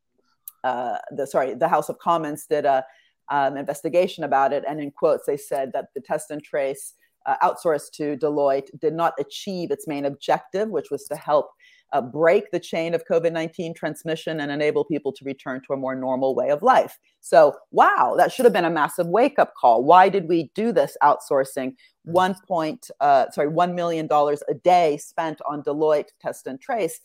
uh, 0.64 0.98
the 1.12 1.26
sorry 1.26 1.56
the 1.56 1.68
House 1.68 1.90
of 1.90 1.98
Commons 2.00 2.46
did 2.46 2.66
a 2.66 2.86
um, 3.30 3.58
investigation 3.58 4.24
about 4.24 4.54
it. 4.54 4.64
And 4.68 4.80
in 4.80 4.92
quotes, 4.92 5.26
they 5.26 5.38
said 5.38 5.72
that 5.74 5.88
the 5.96 6.02
test 6.02 6.30
and 6.30 6.44
trace 6.44 6.94
uh, 7.26 7.36
outsourced 7.42 7.92
to 7.94 8.18
Deloitte 8.18 8.68
did 8.80 8.94
not 8.94 9.14
achieve 9.20 9.72
its 9.72 9.88
main 9.88 10.06
objective, 10.06 10.70
which 10.70 10.92
was 10.92 11.06
to 11.06 11.16
help 11.16 11.50
uh, 11.94 12.02
break 12.02 12.52
the 12.52 12.60
chain 12.60 12.94
of 12.94 13.06
COVID 13.06 13.32
19 13.32 13.74
transmission 13.74 14.40
and 14.40 14.52
enable 14.52 14.86
people 14.86 15.12
to 15.14 15.26
return 15.26 15.62
to 15.68 15.74
a 15.74 15.78
more 15.78 15.96
normal 15.96 16.36
way 16.36 16.50
of 16.50 16.62
life. 16.62 16.98
So, 17.20 17.56
wow, 17.72 18.16
that 18.18 18.32
should 18.32 18.46
have 18.46 18.54
been 18.54 18.66
a 18.66 18.70
massive 18.70 19.08
wake 19.08 19.40
up 19.40 19.54
call. 19.56 19.84
Why 19.84 20.10
did 20.10 20.28
we 20.28 20.52
do 20.56 20.72
this 20.72 20.98
outsourcing? 21.04 21.76
One 22.04 22.36
point, 22.48 22.90
uh, 23.00 23.30
sorry, 23.32 23.50
$1 23.50 23.76
million 23.76 24.08
a 24.12 24.54
day 24.64 24.98
spent 24.98 25.40
on 25.48 25.62
Deloitte 25.62 26.10
test 26.20 26.48
and 26.48 26.60
trace 26.60 27.00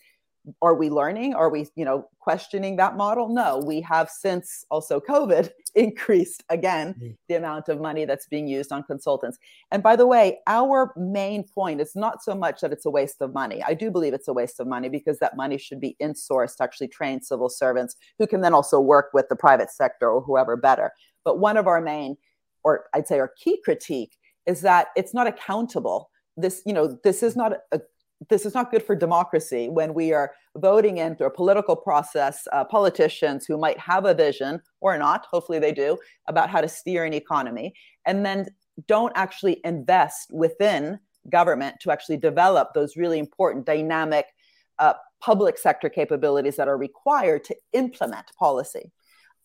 are 0.63 0.75
we 0.75 0.91
learning? 0.91 1.35
Are 1.35 1.51
we 1.51 1.69
you 1.75 1.85
know 1.85 2.09
questioning 2.19 2.77
that 2.77 2.97
model? 2.97 3.29
No 3.29 3.59
we 3.59 3.81
have 3.83 4.11
since 4.11 4.65
also 4.71 5.01
covid 5.01 5.51
increased 5.75 6.45
again 6.49 6.95
mm-hmm. 6.95 7.13
the 7.29 7.35
amount 7.35 7.69
of 7.69 7.81
money 7.81 8.05
that's 8.05 8.27
being 8.27 8.47
used 8.47 8.73
on 8.73 8.83
consultants. 8.83 9.39
And 9.71 9.83
by 9.83 9.97
the 9.97 10.07
way 10.07 10.39
our 10.47 10.93
main 10.97 11.45
point 11.45 11.81
is 11.81 11.95
not 11.95 12.23
so 12.23 12.35
much 12.35 12.61
that 12.61 12.73
it's 12.73 12.87
a 12.87 12.91
waste 12.91 13.21
of 13.21 13.33
money. 13.33 13.63
I 13.67 13.75
do 13.75 13.91
believe 13.91 14.15
it's 14.15 14.29
a 14.29 14.33
waste 14.33 14.61
of 14.61 14.67
money 14.67 14.89
because 14.89 15.19
that 15.19 15.37
money 15.37 15.59
should 15.59 15.81
be 15.81 15.97
insourced 16.03 16.57
to 16.57 16.65
actually 16.65 16.89
train 16.89 17.21
civil 17.23 17.49
servants 17.49 17.97
who 18.19 18.27
can 18.27 18.41
then 18.41 18.55
also 18.55 18.81
work 18.81 19.11
with 19.13 19.29
the 19.29 19.37
private 19.37 19.71
sector 19.71 20.09
or 20.09 20.21
whoever 20.21 20.57
better. 20.57 20.93
But 21.25 21.39
one 21.39 21.57
of 21.57 21.67
our 21.67 21.81
main 21.81 22.17
or 22.65 22.87
i'd 22.95 23.07
say 23.07 23.21
our 23.21 23.33
key 23.39 23.61
critique 23.65 24.17
is 24.47 24.61
that 24.63 24.89
it's 24.97 25.13
not 25.13 25.27
accountable. 25.27 26.11
This 26.37 26.63
you 26.65 26.73
know 26.73 26.99
this 27.03 27.23
is 27.23 27.37
not 27.37 27.55
a, 27.73 27.81
this 28.31 28.47
is 28.47 28.55
not 28.55 28.71
good 28.71 28.83
for 28.83 28.95
democracy 28.95 29.69
when 29.69 29.93
we 29.93 30.13
are 30.13 30.33
voting 30.57 30.99
into 30.99 31.25
a 31.25 31.31
political 31.31 31.77
process 31.77 32.47
uh, 32.53 32.65
politicians 32.65 33.45
who 33.47 33.59
might 33.59 33.79
have 33.79 34.07
a 34.07 34.15
vision 34.15 34.61
or 34.81 34.97
not 34.97 35.27
hopefully 35.31 35.59
they 35.59 35.73
do 35.73 35.99
about 36.29 36.49
how 36.49 36.61
to 36.61 36.69
steer 36.69 37.05
an 37.05 37.13
economy 37.13 37.75
and 38.07 38.25
then 38.25 38.47
don't 38.89 39.13
actually 39.17 39.61
invest 39.65 40.31
within 40.31 40.99
government 41.31 41.77
to 41.81 41.91
actually 41.91 42.17
develop 42.17 42.73
those 42.73 42.97
really 42.97 43.19
important 43.19 43.67
dynamic 43.67 44.27
uh, 44.79 44.95
public 45.21 45.59
sector 45.59 45.89
capabilities 45.89 46.57
that 46.57 46.69
are 46.69 46.77
required 46.77 47.43
to 47.43 47.57
implement 47.73 48.27
policy. 48.39 48.93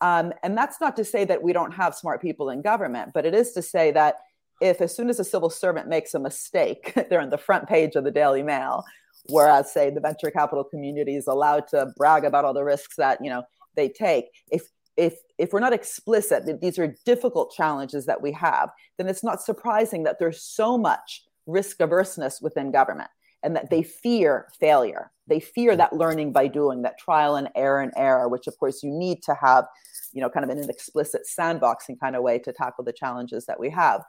Um, 0.02 0.34
and 0.44 0.58
that's 0.58 0.82
not 0.82 0.96
to 0.98 1.06
say 1.06 1.26
that 1.26 1.42
we 1.42 1.54
don't 1.54 1.72
have 1.72 1.96
smart 1.96 2.22
people 2.22 2.50
in 2.50 2.62
government 2.62 3.12
but 3.14 3.26
it 3.26 3.36
is 3.36 3.52
to 3.54 3.62
say 3.62 3.92
that 3.92 4.16
if 4.62 4.80
as 4.80 4.96
soon 4.96 5.10
as 5.10 5.20
a 5.20 5.24
civil 5.24 5.50
servant 5.50 5.88
makes 5.88 6.14
a 6.14 6.20
mistake, 6.20 6.94
they're 7.10 7.22
on 7.22 7.32
the 7.32 7.38
front 7.38 7.68
page 7.68 7.96
of 7.96 8.04
the 8.04 8.12
Daily 8.12 8.44
Mail, 8.44 8.84
whereas 9.28 9.74
say 9.74 9.90
the 9.90 10.00
venture 10.00 10.32
capital 10.32 10.64
community 10.64 11.16
is 11.16 11.28
allowed 11.28 11.68
to 11.70 11.88
brag 11.98 12.24
about 12.24 12.46
all 12.46 12.54
the 12.54 12.64
risks 12.64 12.96
that 12.98 13.20
you 13.22 13.30
know 13.30 13.44
they 13.76 13.90
take. 13.90 14.26
If 14.52 14.64
if 14.98 15.16
if 15.38 15.52
we're 15.52 15.60
not 15.60 15.74
explicit 15.74 16.46
that 16.46 16.62
these 16.62 16.78
are 16.78 16.96
difficult 17.06 17.52
challenges 17.52 18.06
that 18.06 18.22
we 18.22 18.32
have, 18.34 18.70
then 18.98 19.08
it's 19.08 19.24
not 19.24 19.42
surprising 19.42 20.04
that 20.04 20.20
there's 20.20 20.44
so 20.44 20.78
much 20.78 21.24
risk 21.48 21.80
averseness 21.80 22.40
within 22.42 22.72
government 22.72 23.10
and 23.44 23.56
that 23.56 23.70
they 23.70 23.84
fear 23.84 24.48
failure. 24.60 25.12
They 25.28 25.40
fear 25.40 25.76
that 25.76 25.94
learning 25.94 26.32
by 26.32 26.48
doing, 26.48 26.84
that 26.84 27.00
trial 27.00 27.36
and 27.36 27.50
error 27.56 27.82
and 27.82 27.92
error, 27.96 28.28
which 28.28 28.48
of 28.48 28.58
course 28.60 28.84
you 28.84 28.92
need 28.92 29.24
to 29.24 29.34
have, 29.42 29.66
you 30.14 30.22
know, 30.22 30.30
kind 30.30 30.44
of 30.44 30.50
in 30.50 30.64
an 30.64 30.70
explicit 30.70 31.24
sandboxing 31.26 32.00
kind 32.00 32.16
of 32.16 32.22
way 32.22 32.38
to 32.40 32.54
tackle 32.54 32.84
the 32.84 32.94
challenges 32.94 33.46
that 33.46 33.60
we 33.60 33.70
have. 33.70 34.04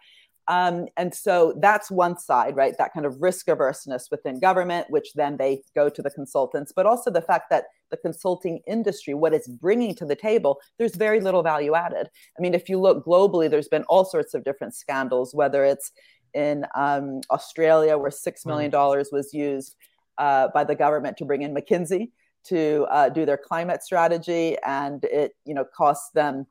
Um, 0.48 0.86
and 0.96 1.14
so 1.14 1.54
that's 1.60 1.90
one 1.90 2.18
side, 2.18 2.56
right? 2.56 2.74
That 2.76 2.92
kind 2.92 3.06
of 3.06 3.22
risk 3.22 3.46
averseness 3.46 4.10
within 4.10 4.40
government, 4.40 4.90
which 4.90 5.12
then 5.14 5.36
they 5.36 5.62
go 5.74 5.88
to 5.88 6.02
the 6.02 6.10
consultants, 6.10 6.72
but 6.74 6.84
also 6.84 7.10
the 7.10 7.22
fact 7.22 7.48
that 7.50 7.66
the 7.90 7.96
consulting 7.96 8.60
industry, 8.66 9.14
what 9.14 9.32
it's 9.32 9.46
bringing 9.46 9.94
to 9.96 10.04
the 10.04 10.16
table, 10.16 10.60
there's 10.78 10.96
very 10.96 11.20
little 11.20 11.42
value 11.42 11.74
added. 11.74 12.08
I 12.36 12.42
mean, 12.42 12.54
if 12.54 12.68
you 12.68 12.80
look 12.80 13.04
globally, 13.04 13.48
there's 13.48 13.68
been 13.68 13.84
all 13.84 14.04
sorts 14.04 14.34
of 14.34 14.42
different 14.42 14.74
scandals, 14.74 15.32
whether 15.34 15.64
it's 15.64 15.92
in 16.34 16.66
um, 16.74 17.20
Australia, 17.30 17.96
where 17.96 18.10
$6 18.10 18.46
million 18.46 18.70
mm. 18.70 19.12
was 19.12 19.32
used 19.32 19.76
uh, 20.18 20.48
by 20.52 20.64
the 20.64 20.74
government 20.74 21.16
to 21.18 21.24
bring 21.24 21.42
in 21.42 21.54
McKinsey 21.54 22.10
to 22.44 22.86
uh, 22.90 23.08
do 23.08 23.24
their 23.24 23.36
climate 23.36 23.82
strategy. 23.82 24.56
And 24.64 25.04
it, 25.04 25.32
you 25.44 25.54
know, 25.54 25.64
cost 25.64 26.14
them, 26.14 26.46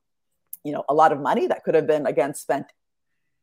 you 0.63 0.71
know, 0.71 0.83
a 0.87 0.93
lot 0.93 1.11
of 1.11 1.19
money 1.19 1.47
that 1.47 1.63
could 1.63 1.75
have 1.75 1.87
been, 1.87 2.05
again, 2.05 2.33
spent 2.33 2.67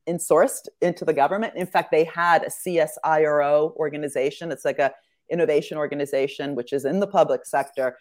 insourced 0.08 0.68
into 0.80 1.04
the 1.04 1.12
government. 1.12 1.54
In 1.56 1.66
fact, 1.66 1.90
they 1.90 2.04
had 2.04 2.42
a 2.42 2.50
CSIRO 2.50 3.76
organization. 3.76 4.50
It's 4.50 4.64
like 4.64 4.78
a 4.78 4.92
innovation 5.30 5.76
organization 5.76 6.54
which 6.54 6.72
is 6.72 6.84
in 6.84 7.00
the 7.00 7.06
public 7.06 7.44
sector 7.44 7.98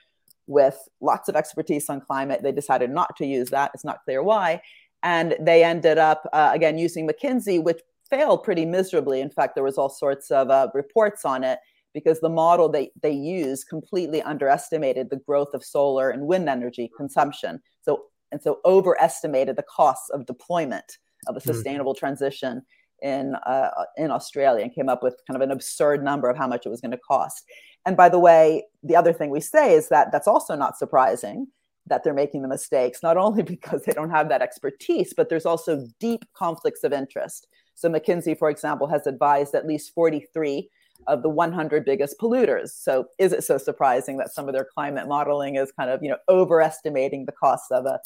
with 0.47 0.77
lots 1.01 1.27
of 1.27 1.35
expertise 1.35 1.89
on 1.89 1.99
climate. 1.99 2.41
They 2.41 2.53
decided 2.53 2.89
not 2.89 3.15
to 3.17 3.25
use 3.25 3.49
that. 3.49 3.71
It's 3.73 3.83
not 3.83 4.03
clear 4.05 4.23
why. 4.23 4.61
And 5.03 5.35
they 5.39 5.63
ended 5.63 5.97
up, 5.97 6.27
uh, 6.33 6.51
again, 6.53 6.77
using 6.77 7.07
McKinsey, 7.07 7.61
which 7.61 7.81
failed 8.09 8.43
pretty 8.43 8.65
miserably. 8.65 9.19
In 9.21 9.29
fact, 9.29 9.55
there 9.55 9.63
was 9.63 9.77
all 9.77 9.89
sorts 9.89 10.31
of 10.31 10.49
uh, 10.49 10.69
reports 10.73 11.25
on 11.25 11.43
it 11.43 11.59
because 11.93 12.19
the 12.19 12.29
model 12.29 12.69
they, 12.69 12.91
they 13.01 13.11
used 13.11 13.67
completely 13.67 14.21
underestimated 14.21 15.09
the 15.09 15.17
growth 15.17 15.53
of 15.53 15.63
solar 15.63 16.09
and 16.09 16.27
wind 16.27 16.47
energy 16.47 16.89
consumption. 16.95 17.61
So, 17.81 18.05
and 18.31 18.41
so 18.41 18.59
overestimated 18.65 19.55
the 19.55 19.63
costs 19.63 20.09
of 20.09 20.25
deployment 20.25 20.97
of 21.27 21.35
a 21.35 21.39
hmm. 21.39 21.49
sustainable 21.51 21.93
mm. 21.93 21.97
transition 21.97 22.61
in 23.01 23.35
uh, 23.45 23.69
in 23.97 24.11
Australia 24.11 24.63
and 24.63 24.73
came 24.73 24.89
up 24.89 25.03
with 25.03 25.15
kind 25.27 25.35
of 25.35 25.41
an 25.41 25.51
absurd 25.51 26.03
number 26.03 26.29
of 26.29 26.37
how 26.37 26.47
much 26.47 26.65
it 26.65 26.69
was 26.69 26.81
going 26.81 26.91
to 26.91 26.97
cost. 26.97 27.43
And 27.85 27.95
by 27.95 28.09
the 28.09 28.19
way, 28.19 28.65
the 28.83 28.95
other 28.95 29.13
thing 29.13 29.29
we 29.29 29.39
say 29.39 29.73
is 29.73 29.89
that 29.89 30.11
that's 30.11 30.27
also 30.27 30.55
not 30.55 30.77
surprising 30.77 31.47
that 31.85 32.03
they're 32.03 32.13
making 32.13 32.41
the 32.41 32.47
mistakes, 32.47 33.01
not 33.01 33.17
only 33.17 33.43
because 33.55 33.83
they 33.83 33.93
don't 33.93 34.09
have 34.09 34.29
that 34.29 34.41
expertise, 34.41 35.13
but 35.15 35.29
there's 35.29 35.45
also 35.45 35.87
deep 35.99 36.25
conflicts 36.33 36.83
of 36.83 36.93
interest. 36.93 37.47
So 37.75 37.89
McKinsey, 37.89 38.37
for 38.37 38.49
example, 38.49 38.87
has 38.87 39.07
advised 39.07 39.55
at 39.55 39.67
least 39.67 39.93
43 39.93 40.69
of 41.05 41.21
the 41.21 41.29
100 41.29 41.85
biggest 41.85 42.19
polluters. 42.19 42.69
So 42.69 43.05
is 43.19 43.31
it 43.31 43.43
so 43.43 43.57
surprising 43.57 44.17
that 44.17 44.33
some 44.33 44.47
of 44.49 44.53
their 44.53 44.65
climate 44.65 45.07
modeling 45.07 45.55
is 45.55 45.71
kind 45.71 45.89
of, 45.89 46.01
you 46.01 46.09
know, 46.09 46.17
overestimating 46.27 47.25
the 47.25 47.31
costs 47.31 47.71
of 47.71 47.85
a 47.85 47.99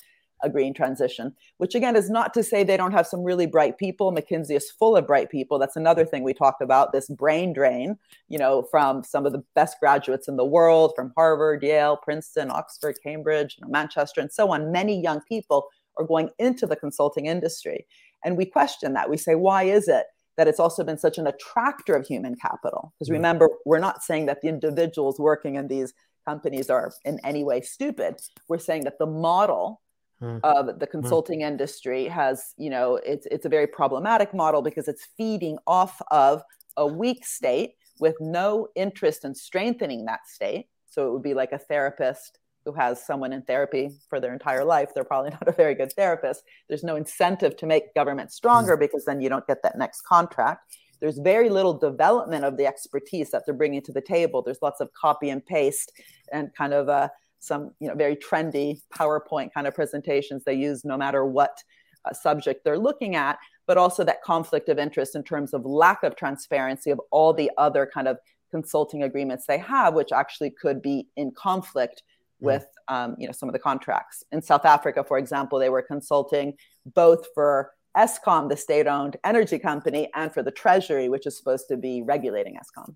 a 0.43 0.49
green 0.49 0.73
transition, 0.73 1.33
which 1.57 1.75
again 1.75 1.95
is 1.95 2.09
not 2.09 2.33
to 2.33 2.43
say 2.43 2.63
they 2.63 2.77
don't 2.77 2.91
have 2.91 3.07
some 3.07 3.23
really 3.23 3.45
bright 3.45 3.77
people. 3.77 4.13
McKinsey 4.13 4.55
is 4.55 4.71
full 4.71 4.95
of 4.95 5.07
bright 5.07 5.29
people. 5.29 5.59
That's 5.59 5.75
another 5.75 6.05
thing 6.05 6.23
we 6.23 6.33
talk 6.33 6.57
about 6.61 6.91
this 6.91 7.09
brain 7.09 7.53
drain, 7.53 7.97
you 8.27 8.37
know, 8.37 8.67
from 8.71 9.03
some 9.03 9.25
of 9.25 9.31
the 9.31 9.43
best 9.55 9.79
graduates 9.79 10.27
in 10.27 10.37
the 10.37 10.45
world, 10.45 10.93
from 10.95 11.13
Harvard, 11.15 11.63
Yale, 11.63 11.97
Princeton, 11.97 12.51
Oxford, 12.51 12.97
Cambridge, 13.03 13.57
Manchester, 13.67 14.21
and 14.21 14.31
so 14.31 14.51
on. 14.51 14.71
Many 14.71 15.01
young 15.01 15.21
people 15.21 15.67
are 15.97 16.05
going 16.05 16.29
into 16.39 16.65
the 16.65 16.75
consulting 16.75 17.25
industry. 17.25 17.85
And 18.23 18.37
we 18.37 18.45
question 18.45 18.93
that. 18.93 19.09
We 19.09 19.17
say, 19.17 19.35
why 19.35 19.63
is 19.63 19.87
it? 19.87 20.05
that 20.37 20.47
it's 20.47 20.59
also 20.59 20.83
been 20.83 20.97
such 20.97 21.17
an 21.17 21.27
attractor 21.27 21.93
of 21.93 22.07
human 22.07 22.35
capital. 22.35 22.93
Because 22.95 23.11
remember, 23.11 23.49
we're 23.65 23.79
not 23.79 24.01
saying 24.01 24.25
that 24.27 24.41
the 24.41 24.47
individuals 24.47 25.19
working 25.19 25.55
in 25.55 25.67
these 25.67 25.93
companies 26.27 26.69
are 26.69 26.93
in 27.05 27.19
any 27.23 27.43
way 27.43 27.61
stupid. 27.61 28.15
We're 28.47 28.59
saying 28.59 28.85
that 28.85 28.97
the 28.99 29.05
model 29.05 29.81
mm. 30.21 30.39
of 30.43 30.79
the 30.79 30.87
consulting 30.87 31.39
mm. 31.39 31.47
industry 31.47 32.07
has, 32.07 32.53
you 32.57 32.69
know, 32.69 32.95
it's 32.97 33.25
it's 33.31 33.45
a 33.45 33.49
very 33.49 33.67
problematic 33.67 34.33
model 34.33 34.61
because 34.61 34.87
it's 34.87 35.07
feeding 35.17 35.57
off 35.67 36.01
of 36.11 36.43
a 36.77 36.85
weak 36.85 37.25
state 37.25 37.71
with 37.99 38.15
no 38.19 38.67
interest 38.75 39.25
in 39.25 39.35
strengthening 39.35 40.05
that 40.05 40.27
state. 40.27 40.67
So 40.87 41.07
it 41.07 41.13
would 41.13 41.23
be 41.23 41.33
like 41.33 41.51
a 41.51 41.57
therapist 41.57 42.39
who 42.65 42.73
has 42.73 43.03
someone 43.05 43.33
in 43.33 43.41
therapy 43.43 43.89
for 44.09 44.19
their 44.19 44.33
entire 44.33 44.63
life. 44.63 44.89
They're 44.93 45.03
probably 45.03 45.31
not 45.41 45.47
a 45.47 45.51
very 45.51 45.75
good 45.75 45.93
therapist. 45.93 46.43
There's 46.67 46.83
no 46.83 46.95
incentive 46.95 47.57
to 47.57 47.65
make 47.65 47.93
government 47.95 48.31
stronger 48.31 48.75
mm. 48.75 48.79
because 48.79 49.05
then 49.05 49.21
you 49.21 49.29
don't 49.29 49.47
get 49.47 49.63
that 49.63 49.77
next 49.77 50.01
contract. 50.01 50.77
there's 50.99 51.17
very 51.17 51.49
little 51.49 51.73
development 51.73 52.45
of 52.45 52.57
the 52.57 52.65
expertise 52.67 53.31
that 53.31 53.43
they're 53.45 53.55
bringing 53.55 53.81
to 53.81 53.91
the 53.91 54.01
table. 54.01 54.41
There's 54.41 54.61
lots 54.61 54.81
of 54.81 54.93
copy 54.93 55.29
and 55.29 55.43
paste 55.43 55.91
and 56.31 56.53
kind 56.55 56.73
of 56.73 56.89
uh, 56.89 57.09
some 57.41 57.71
you 57.79 57.87
know 57.87 57.95
very 57.95 58.15
trendy 58.15 58.79
PowerPoint 58.95 59.51
kind 59.53 59.67
of 59.67 59.75
presentations 59.75 60.43
they 60.43 60.53
use 60.53 60.85
no 60.85 60.95
matter 60.95 61.25
what 61.25 61.57
uh, 62.05 62.13
subject 62.13 62.63
they're 62.63 62.79
looking 62.79 63.15
at, 63.15 63.37
but 63.67 63.77
also 63.77 64.03
that 64.03 64.23
conflict 64.23 64.69
of 64.69 64.79
interest 64.79 65.15
in 65.15 65.23
terms 65.23 65.53
of 65.53 65.65
lack 65.65 66.03
of 66.03 66.15
transparency 66.15 66.91
of 66.91 66.99
all 67.11 67.33
the 67.33 67.51
other 67.57 67.89
kind 67.91 68.07
of 68.07 68.17
consulting 68.49 69.03
agreements 69.03 69.45
they 69.47 69.57
have, 69.57 69.93
which 69.93 70.11
actually 70.11 70.49
could 70.49 70.81
be 70.81 71.07
in 71.15 71.31
conflict 71.31 72.03
mm. 72.41 72.45
with 72.45 72.67
um, 72.87 73.15
you 73.17 73.27
know 73.27 73.33
some 73.33 73.49
of 73.49 73.53
the 73.53 73.59
contracts. 73.59 74.23
In 74.31 74.41
South 74.41 74.65
Africa, 74.65 75.03
for 75.03 75.17
example, 75.17 75.59
they 75.59 75.69
were 75.69 75.81
consulting 75.81 76.53
both 76.85 77.25
for 77.33 77.71
Eskom, 77.97 78.49
the 78.49 78.55
state-owned 78.55 79.17
energy 79.25 79.59
company, 79.59 80.09
and 80.15 80.33
for 80.33 80.41
the 80.41 80.51
Treasury, 80.51 81.09
which 81.09 81.27
is 81.27 81.37
supposed 81.37 81.67
to 81.67 81.75
be 81.75 82.01
regulating 82.01 82.55
Eskom. 82.55 82.95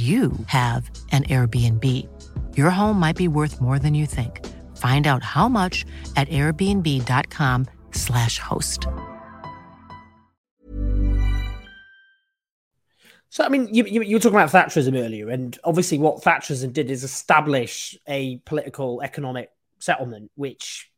you 0.00 0.32
have 0.46 0.88
an 1.12 1.24
Airbnb. 1.24 1.84
Your 2.56 2.70
home 2.70 2.98
might 2.98 3.16
be 3.16 3.26
worth 3.26 3.60
more 3.60 3.78
than 3.78 3.94
you 3.94 4.06
think. 4.06 4.46
Find 4.76 5.06
out 5.06 5.24
how 5.24 5.48
much 5.48 5.84
at 6.14 6.28
airbnb.com/slash 6.28 8.38
host. 8.38 8.86
So, 13.32 13.44
I 13.44 13.48
mean, 13.48 13.72
you, 13.72 13.84
you, 13.84 14.02
you, 14.02 14.16
were 14.16 14.20
talking 14.20 14.38
about 14.38 14.50
Thatcherism 14.50 14.98
earlier, 14.98 15.28
and 15.28 15.56
obviously, 15.64 15.98
what 15.98 16.22
Thatcherism 16.22 16.72
did 16.72 16.90
is 16.90 17.04
establish 17.04 17.96
a 18.08 18.38
political 18.38 19.02
economic 19.02 19.50
settlement 19.78 20.32
which 20.34 20.90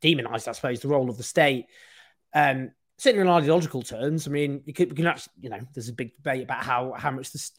demonized, 0.00 0.48
I 0.48 0.52
suppose, 0.52 0.80
the 0.80 0.88
role 0.88 1.08
of 1.08 1.16
the 1.16 1.22
state. 1.22 1.66
Um, 2.34 2.72
certainly 2.98 3.22
in 3.22 3.28
ideological 3.32 3.82
terms, 3.82 4.26
I 4.26 4.30
mean, 4.30 4.62
you, 4.66 4.74
could, 4.74 4.90
you 4.90 4.96
can 4.96 5.06
actually, 5.06 5.32
you 5.40 5.50
know, 5.50 5.60
there's 5.74 5.88
a 5.88 5.94
big 5.94 6.14
debate 6.16 6.42
about 6.42 6.64
how 6.64 6.94
how 6.96 7.10
much 7.10 7.32
this 7.32 7.52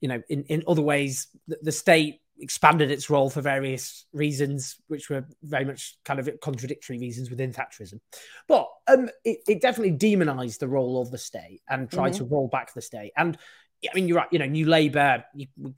you 0.00 0.08
know, 0.08 0.22
in, 0.28 0.44
in 0.44 0.62
other 0.66 0.82
ways, 0.82 1.28
the, 1.46 1.58
the 1.62 1.72
state 1.72 2.20
expanded 2.40 2.90
its 2.90 3.10
role 3.10 3.30
for 3.30 3.40
various 3.40 4.06
reasons, 4.12 4.76
which 4.88 5.10
were 5.10 5.26
very 5.42 5.64
much 5.64 5.96
kind 6.04 6.20
of 6.20 6.28
contradictory 6.40 6.98
reasons 6.98 7.30
within 7.30 7.52
Thatcherism. 7.52 8.00
But 8.46 8.68
um, 8.86 9.08
it, 9.24 9.38
it, 9.48 9.60
definitely 9.60 9.96
demonized 9.96 10.60
the 10.60 10.68
role 10.68 11.00
of 11.00 11.10
the 11.10 11.18
state 11.18 11.62
and 11.68 11.90
tried 11.90 12.12
mm-hmm. 12.12 12.24
to 12.24 12.30
roll 12.30 12.48
back 12.48 12.72
the 12.72 12.82
state. 12.82 13.12
And 13.16 13.36
I 13.84 13.94
mean, 13.94 14.08
you're 14.08 14.18
right. 14.18 14.28
You 14.30 14.38
know, 14.38 14.46
New 14.46 14.66
Labour. 14.66 15.24
You, 15.34 15.46
we 15.56 15.72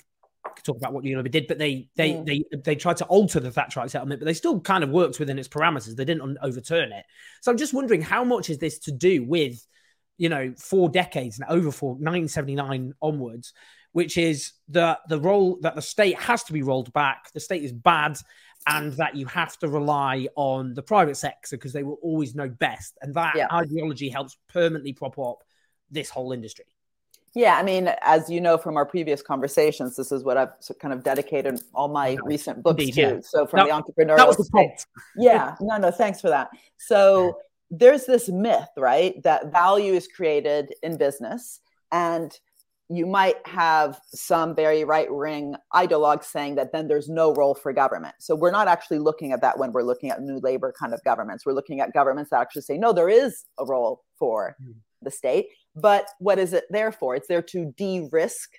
could 0.57 0.65
talk 0.65 0.77
about 0.77 0.93
what 0.93 1.05
New 1.05 1.17
Labour 1.17 1.29
did, 1.29 1.47
but 1.47 1.59
they 1.59 1.89
they 1.97 2.13
mm. 2.13 2.27
they 2.27 2.45
they 2.65 2.75
tried 2.75 2.97
to 2.99 3.05
alter 3.07 3.41
the 3.41 3.51
Thatcherite 3.51 3.91
settlement, 3.91 4.21
but 4.21 4.27
they 4.27 4.35
still 4.35 4.61
kind 4.61 4.85
of 4.85 4.91
worked 4.91 5.19
within 5.19 5.39
its 5.39 5.49
parameters. 5.49 5.95
They 5.97 6.05
didn't 6.05 6.39
overturn 6.43 6.93
it. 6.93 7.05
So 7.43 7.51
I'm 7.51 7.59
just 7.59 7.75
wondering 7.75 8.03
how 8.03 8.25
much 8.25 8.51
is 8.51 8.59
this 8.59 8.79
to 8.81 8.93
do 8.93 9.23
with, 9.25 9.67
you 10.17 10.29
know, 10.29 10.55
four 10.57 10.89
decades 10.89 11.39
and 11.39 11.49
over 11.51 11.71
four 11.71 11.91
1979 11.91 12.95
onwards 13.03 13.53
which 13.93 14.17
is 14.17 14.53
that 14.69 15.01
the 15.09 15.21
role 15.21 15.59
that 15.63 15.75
the 15.75 15.83
state 15.83 16.19
has 16.19 16.45
to 16.45 16.53
be 16.53 16.63
rolled 16.63 16.93
back. 16.93 17.33
The 17.33 17.41
state 17.41 17.65
is 17.65 17.73
bad, 17.73 18.19
and 18.67 18.93
that 18.95 19.17
you 19.17 19.27
have 19.27 19.59
to 19.59 19.69
rely 19.69 20.29
on 20.37 20.75
the 20.75 20.83
private 20.83 21.17
sector 21.17 21.57
because 21.57 21.73
they 21.73 21.83
will 21.83 21.99
always 22.03 22.35
know 22.35 22.49
best. 22.49 22.99
And 23.03 23.15
that 23.15 23.35
yeah. 23.37 23.47
ideology 23.53 24.09
helps 24.09 24.37
permanently 24.49 24.93
prop 24.93 25.19
up 25.19 25.43
this 25.91 26.11
whole 26.11 26.33
industry. 26.33 26.67
Yeah, 27.35 27.57
I 27.57 27.63
mean, 27.63 27.89
as 28.03 28.29
you 28.29 28.41
know 28.41 28.59
from 28.59 28.77
our 28.77 28.85
previous 28.85 29.23
conversations, 29.23 29.95
this 29.95 30.11
is 30.11 30.25
what 30.25 30.37
I've 30.37 30.51
kind 30.81 30.93
of 30.93 31.05
dedicated 31.05 31.61
all 31.73 31.87
my 31.87 32.17
recent 32.25 32.63
books 32.63 32.83
Indeed, 32.83 32.95
to. 32.95 33.01
Yeah. 33.01 33.21
So 33.23 33.47
from 33.47 33.69
the 33.69 33.73
entrepreneurial 33.73 34.17
that 34.17 34.27
was 34.27 34.37
the 34.37 34.49
point. 34.53 34.85
yeah, 35.17 35.55
no, 35.61 35.77
no, 35.77 35.91
thanks 35.93 36.21
for 36.21 36.29
that. 36.29 36.51
So 36.77 37.39
there's 37.71 38.05
this 38.05 38.29
myth, 38.29 38.69
right, 38.77 39.23
that 39.23 39.53
value 39.53 39.93
is 39.95 40.09
created 40.09 40.75
in 40.83 40.97
business, 40.97 41.61
and 41.93 42.37
you 42.91 43.07
might 43.07 43.37
have 43.47 44.01
some 44.07 44.55
very 44.55 44.83
right 44.85 45.13
wing 45.15 45.55
ideologues 45.73 46.25
saying 46.25 46.57
that 46.57 46.73
then 46.73 46.89
there's 46.89 47.09
no 47.09 47.33
role 47.33 47.55
for 47.55 47.73
government. 47.73 48.17
So 48.19 48.35
we're 48.35 48.51
not 48.51 48.67
actually 48.67 48.99
looking 48.99 49.33
at 49.33 49.41
that 49.43 49.59
when 49.59 49.71
we're 49.71 49.85
looking 49.85 50.11
at 50.11 50.21
new 50.21 50.41
labor 50.41 50.75
kind 50.79 50.93
of 50.93 51.03
governments. 51.05 51.47
We're 51.47 51.53
looking 51.53 51.81
at 51.81 51.93
governments 51.93 52.31
that 52.31 52.41
actually 52.41 52.63
say, 52.63 52.77
no, 52.77 52.93
there 52.93 53.09
is 53.09 53.45
a 53.59 53.65
role 53.65 54.03
for 54.19 54.57
mm. 54.61 54.75
the 55.03 55.11
state. 55.11 55.47
But 55.77 56.09
what 56.19 56.41
is 56.41 56.53
it 56.53 56.65
there 56.71 56.91
for? 56.91 57.15
It's 57.15 57.29
there 57.29 57.43
to 57.43 57.73
de 57.77 58.09
risk 58.11 58.51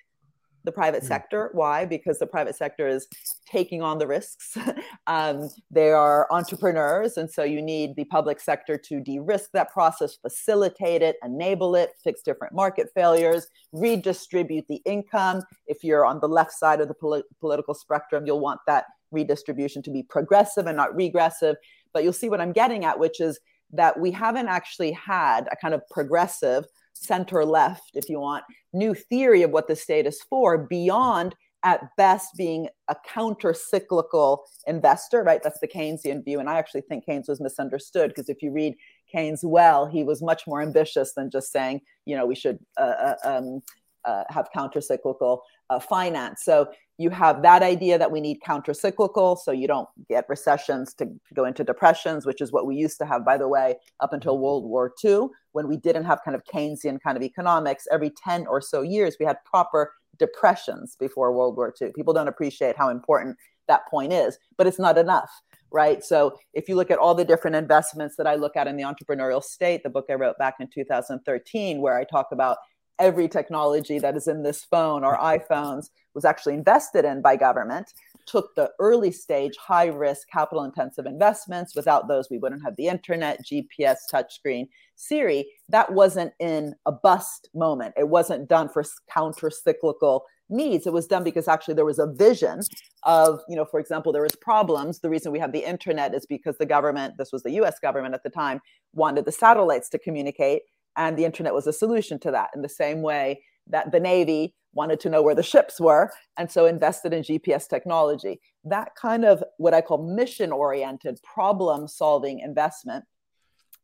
the 0.64 0.72
private 0.72 1.02
mm. 1.02 1.08
sector. 1.08 1.50
Why? 1.52 1.84
Because 1.84 2.18
the 2.18 2.26
private 2.26 2.56
sector 2.56 2.86
is 2.86 3.06
taking 3.46 3.82
on 3.82 3.98
the 3.98 4.06
risks. 4.06 4.56
um, 5.06 5.48
they 5.70 5.90
are 5.90 6.26
entrepreneurs. 6.30 7.16
And 7.16 7.30
so 7.30 7.42
you 7.42 7.60
need 7.60 7.96
the 7.96 8.04
public 8.04 8.40
sector 8.40 8.76
to 8.78 9.00
de 9.00 9.18
risk 9.18 9.50
that 9.52 9.72
process, 9.72 10.16
facilitate 10.16 11.02
it, 11.02 11.16
enable 11.24 11.74
it, 11.74 11.90
fix 12.02 12.22
different 12.22 12.54
market 12.54 12.88
failures, 12.94 13.46
redistribute 13.72 14.66
the 14.68 14.80
income. 14.84 15.42
If 15.66 15.82
you're 15.82 16.06
on 16.06 16.20
the 16.20 16.28
left 16.28 16.52
side 16.52 16.80
of 16.80 16.88
the 16.88 16.94
poli- 16.94 17.24
political 17.40 17.74
spectrum, 17.74 18.26
you'll 18.26 18.40
want 18.40 18.60
that 18.66 18.86
redistribution 19.10 19.82
to 19.82 19.90
be 19.90 20.02
progressive 20.02 20.66
and 20.66 20.76
not 20.76 20.94
regressive. 20.94 21.56
But 21.92 22.04
you'll 22.04 22.12
see 22.12 22.28
what 22.28 22.40
I'm 22.40 22.52
getting 22.52 22.84
at, 22.84 22.98
which 22.98 23.20
is 23.20 23.38
that 23.72 23.98
we 23.98 24.10
haven't 24.10 24.48
actually 24.48 24.92
had 24.92 25.48
a 25.50 25.56
kind 25.56 25.74
of 25.74 25.82
progressive 25.90 26.66
center 27.02 27.44
left, 27.44 27.90
if 27.94 28.08
you 28.08 28.20
want, 28.20 28.44
new 28.72 28.94
theory 28.94 29.42
of 29.42 29.50
what 29.50 29.68
the 29.68 29.76
state 29.76 30.06
is 30.06 30.22
for 30.22 30.58
beyond 30.58 31.34
at 31.64 31.94
best 31.96 32.36
being 32.36 32.68
a 32.88 32.96
counter 33.06 33.54
cyclical 33.54 34.44
investor, 34.66 35.22
right? 35.22 35.42
That's 35.42 35.60
the 35.60 35.68
Keynesian 35.68 36.24
view. 36.24 36.40
And 36.40 36.48
I 36.48 36.58
actually 36.58 36.80
think 36.82 37.06
Keynes 37.06 37.28
was 37.28 37.40
misunderstood 37.40 38.10
because 38.10 38.28
if 38.28 38.42
you 38.42 38.50
read 38.50 38.74
Keynes 39.10 39.44
well, 39.44 39.86
he 39.86 40.02
was 40.02 40.22
much 40.22 40.46
more 40.46 40.60
ambitious 40.60 41.14
than 41.14 41.30
just 41.30 41.52
saying, 41.52 41.82
you 42.04 42.16
know, 42.16 42.26
we 42.26 42.34
should 42.34 42.58
uh, 42.76 42.80
uh 42.80 43.14
um, 43.24 43.62
uh, 44.04 44.24
have 44.28 44.48
counter 44.52 44.80
cyclical 44.80 45.42
uh, 45.72 45.80
finance. 45.80 46.44
So 46.44 46.68
you 46.98 47.10
have 47.10 47.42
that 47.42 47.62
idea 47.62 47.98
that 47.98 48.10
we 48.10 48.20
need 48.20 48.40
counter 48.42 48.74
cyclical 48.74 49.36
so 49.36 49.50
you 49.50 49.66
don't 49.66 49.88
get 50.08 50.26
recessions 50.28 50.92
to, 50.94 51.06
to, 51.06 51.34
go 51.34 51.46
into 51.46 51.64
depressions, 51.64 52.26
which 52.26 52.40
is 52.40 52.52
what 52.52 52.66
we 52.66 52.76
used 52.76 52.98
to 52.98 53.06
have, 53.06 53.24
by 53.24 53.38
the 53.38 53.48
way, 53.48 53.76
up 54.00 54.12
until 54.12 54.38
World 54.38 54.64
War 54.64 54.92
II, 55.02 55.28
when 55.52 55.66
we 55.66 55.78
didn't 55.78 56.04
have 56.04 56.20
kind 56.24 56.34
of 56.34 56.44
Keynesian 56.44 57.00
kind 57.00 57.16
of 57.16 57.22
economics. 57.22 57.86
Every 57.90 58.10
10 58.10 58.46
or 58.46 58.60
so 58.60 58.82
years, 58.82 59.16
we 59.18 59.24
had 59.24 59.38
proper 59.44 59.94
depressions 60.18 60.96
before 61.00 61.32
World 61.32 61.56
War 61.56 61.74
II. 61.80 61.92
People 61.96 62.12
don't 62.12 62.28
appreciate 62.28 62.76
how 62.76 62.90
important 62.90 63.36
that 63.68 63.88
point 63.88 64.12
is, 64.12 64.38
but 64.58 64.66
it's 64.66 64.78
not 64.78 64.98
enough 64.98 65.30
right? 65.74 66.04
So 66.04 66.38
if 66.52 66.68
you 66.68 66.76
look 66.76 66.90
at 66.90 66.98
all 66.98 67.14
the 67.14 67.24
different 67.24 67.56
investments 67.56 68.16
that 68.16 68.26
I 68.26 68.34
look 68.34 68.56
at 68.56 68.66
in 68.66 68.76
the 68.76 68.82
entrepreneurial 68.82 69.42
state, 69.42 69.82
the 69.82 69.88
book 69.88 70.04
I 70.10 70.14
wrote 70.14 70.36
back 70.38 70.56
in 70.60 70.68
2013, 70.68 71.80
where 71.80 71.96
I 71.96 72.04
talk 72.04 72.28
about 72.30 72.58
every 72.98 73.28
technology 73.28 73.98
that 73.98 74.16
is 74.16 74.28
in 74.28 74.42
this 74.42 74.64
phone 74.64 75.04
or 75.04 75.16
iPhones 75.18 75.90
was 76.14 76.24
actually 76.24 76.54
invested 76.54 77.04
in 77.04 77.22
by 77.22 77.36
government 77.36 77.92
took 78.26 78.54
the 78.54 78.70
early 78.78 79.10
stage 79.10 79.56
high 79.56 79.86
risk 79.86 80.28
capital 80.28 80.64
intensive 80.64 81.06
investments. 81.06 81.74
Without 81.74 82.08
those 82.08 82.28
we 82.30 82.38
wouldn't 82.38 82.62
have 82.62 82.76
the 82.76 82.88
internet 82.88 83.40
gps 83.44 83.96
touchscreen 84.12 84.68
siri. 84.96 85.46
That 85.68 85.92
wasn't 85.92 86.32
in 86.38 86.74
a 86.86 86.92
bust 86.92 87.48
moment. 87.54 87.94
It 87.96 88.08
wasn't 88.08 88.48
done 88.48 88.68
for 88.68 88.84
counter 89.12 89.50
cyclical 89.50 90.24
needs. 90.48 90.86
It 90.86 90.92
was 90.92 91.06
done 91.06 91.24
because 91.24 91.48
actually 91.48 91.74
there 91.74 91.84
was 91.84 91.98
a 91.98 92.06
vision 92.06 92.60
of 93.04 93.40
you 93.48 93.56
know 93.56 93.64
for 93.64 93.80
example 93.80 94.12
there 94.12 94.22
was 94.22 94.36
problems. 94.36 95.00
The 95.00 95.10
reason 95.10 95.32
we 95.32 95.38
have 95.38 95.52
the 95.52 95.66
internet 95.66 96.14
is 96.14 96.26
because 96.26 96.58
the 96.58 96.66
government 96.66 97.14
this 97.18 97.32
was 97.32 97.42
the 97.42 97.52
us 97.52 97.78
government 97.80 98.14
at 98.14 98.22
the 98.22 98.30
time 98.30 98.60
wanted 98.94 99.24
the 99.24 99.32
satellites 99.32 99.88
to 99.90 99.98
communicate 99.98 100.62
and 100.96 101.16
the 101.16 101.24
internet 101.24 101.54
was 101.54 101.66
a 101.66 101.72
solution 101.72 102.18
to 102.20 102.30
that 102.30 102.50
in 102.54 102.62
the 102.62 102.68
same 102.68 103.02
way 103.02 103.42
that 103.68 103.92
the 103.92 104.00
navy 104.00 104.54
wanted 104.74 104.98
to 105.00 105.10
know 105.10 105.22
where 105.22 105.34
the 105.34 105.42
ships 105.42 105.80
were 105.80 106.10
and 106.38 106.50
so 106.50 106.66
invested 106.66 107.12
in 107.12 107.22
gps 107.22 107.68
technology. 107.68 108.40
That 108.64 108.94
kind 108.96 109.24
of 109.24 109.42
what 109.58 109.74
i 109.74 109.80
call 109.80 109.98
mission 109.98 110.52
oriented 110.52 111.20
problem 111.22 111.88
solving 111.88 112.40
investment 112.40 113.04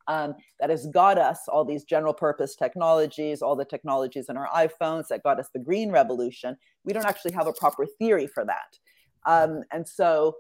um, 0.07 0.35
that 0.59 0.71
has 0.71 0.87
got 0.87 1.19
us 1.19 1.41
all 1.49 1.65
these 1.65 1.85
general 1.85 2.15
purpose 2.15 2.57
technologies 2.57 3.43
all 3.43 3.57
the 3.57 3.65
technologies 3.65 4.27
in 4.29 4.37
our 4.37 4.49
iphones 4.49 5.09
that 5.09 5.23
got 5.23 5.39
us 5.39 5.49
the 5.53 5.61
green 5.61 5.91
revolution. 5.91 6.57
We 6.85 6.93
don't 6.93 7.07
actually 7.07 7.33
have 7.33 7.47
a 7.47 7.53
proper 7.53 7.87
theory 7.99 8.27
for 8.27 8.45
that. 8.45 8.79
Um, 9.27 9.63
and 9.73 9.87
so 9.87 10.37